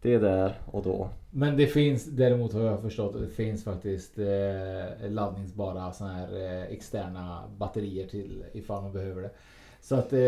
[0.02, 1.10] det är där och då.
[1.32, 6.36] Men det finns däremot har jag förstått att det finns faktiskt eh, laddningsbara sådana här
[6.36, 9.30] eh, externa batterier till ifall man behöver det.
[9.84, 10.20] Så att, eh,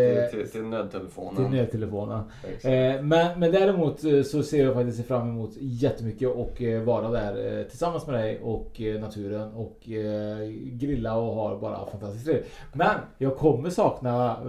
[0.52, 1.36] Till, nödtelefonen.
[1.36, 2.20] till nödtelefonen.
[2.44, 7.10] Eh, men, men däremot eh, så ser jag faktiskt fram emot jättemycket och eh, vara
[7.12, 9.80] där eh, tillsammans med dig och eh, naturen och
[10.64, 12.52] grilla och ha bara fantastiskt trevligt.
[12.74, 14.44] Men jag kommer sakna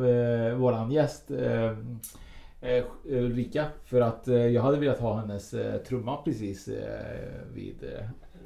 [0.56, 1.30] våran gäst
[3.04, 5.54] Ulrika för att jag hade velat ha hennes
[5.88, 6.68] trumma precis
[7.54, 7.84] vid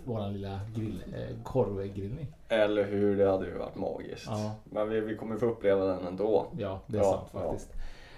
[0.08, 2.26] våran lilla grill, eh, korvgrillning.
[2.48, 4.26] Eller hur, det hade ju varit magiskt.
[4.26, 4.54] Ja.
[4.64, 6.46] Men vi, vi kommer få uppleva den ändå.
[6.58, 7.72] Ja, det är sant faktiskt.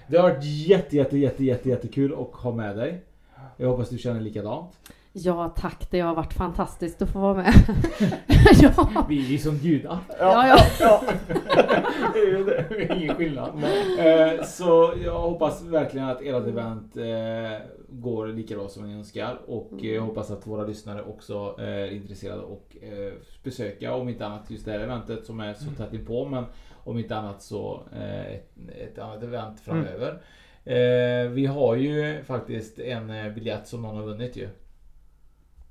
[0.09, 3.03] Det har varit jätte, jätte, jätte, jätte, jättekul att ha med dig.
[3.57, 4.71] Jag hoppas du känner likadant.
[5.13, 7.53] Ja tack, det har varit fantastiskt att få vara med.
[8.63, 9.07] ja.
[9.09, 9.99] Vi är som gudar.
[10.19, 10.59] Ja, ja.
[10.81, 11.03] ja.
[12.15, 12.95] det är ju det.
[12.97, 13.65] Ingen skillnad.
[13.99, 19.41] Eh, Så jag hoppas verkligen att ert event eh, går lika bra som ni önskar.
[19.47, 23.13] Och eh, jag hoppas att våra lyssnare också är intresserade och eh,
[23.45, 26.25] besöka om inte annat just det här eventet som är så tätt inpå.
[26.25, 26.45] Men
[26.85, 30.23] om inte annat så eh, ett, ett annat event framöver.
[30.65, 34.49] Eh, vi har ju faktiskt en eh, biljett som någon har vunnit ju.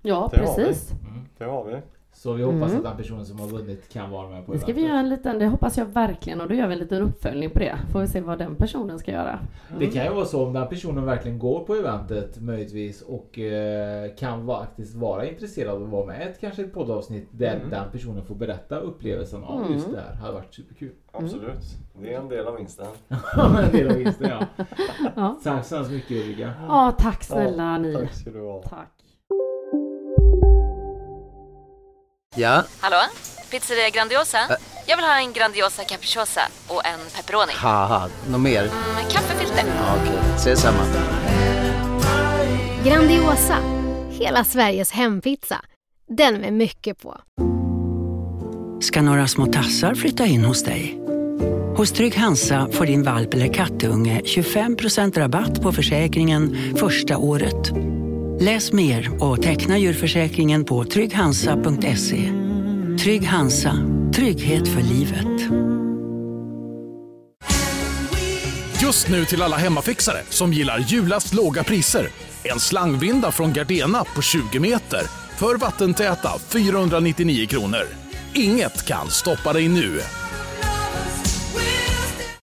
[0.02, 0.64] Ja, Det har vi.
[0.66, 0.92] precis.
[1.38, 1.78] Det har vi.
[2.14, 2.78] Så vi hoppas Mm.
[2.78, 5.10] att den personen som har vunnit kan vara med på Det ska vi göra en
[5.10, 7.78] liten, det hoppas jag verkligen och då gör vi en liten uppföljning på det.
[7.92, 9.40] Får vi se vad den personen ska göra.
[9.80, 14.10] Det kan ju vara så om den personen verkligen går på eventet möjligtvis och eh,
[14.16, 17.70] kan faktiskt vara intresserad av att vara med ett kanske ett poddavsnitt där Mm.
[17.70, 19.74] den personen får berätta upplevelsen av Mm.
[19.74, 20.14] just det här.
[20.16, 20.92] hade varit superkul.
[21.12, 21.64] Absolut.
[22.02, 22.88] Det är en del av vinsten.
[23.66, 24.66] en del av vinsten ja.
[25.16, 25.38] Ja.
[25.44, 26.54] Tack så hemskt mycket Ulrika.
[26.68, 27.94] Ja, tack snälla ni.
[27.96, 28.62] Tack ska du ha.
[28.62, 28.90] Tack.
[32.36, 32.98] Ja, Hallå?
[33.52, 34.38] Pizzeria Grandiosa?
[34.88, 37.54] Jag vill ha en Grandiosa capriciosa och en pepperoni.
[38.32, 38.62] något mer?
[38.96, 39.64] Med kaffefilter.
[39.78, 40.84] Ja, Okej, ses samma.
[42.86, 43.58] Grandiosa,
[44.10, 45.62] hela Sveriges hempizza.
[46.08, 47.18] Den med mycket på.
[48.82, 51.00] ska några små tassar flytta in hos dig.
[51.78, 57.72] Hos Trygg Hansa får din valp eller kattunge 25% rabatt på försäkringen första året.
[58.42, 62.32] Läs mer och teckna djurförsäkringen på trygghansa.se.
[63.00, 63.76] Trygg Hansa,
[64.16, 65.52] trygghet för livet.
[68.82, 72.10] Just nu till alla hemmafixare som gillar julast låga priser.
[72.44, 75.02] En slangvinda från Gardena på 20 meter
[75.38, 77.88] för vattentäta 499 kronor.
[78.34, 80.00] Inget kan stoppa dig nu.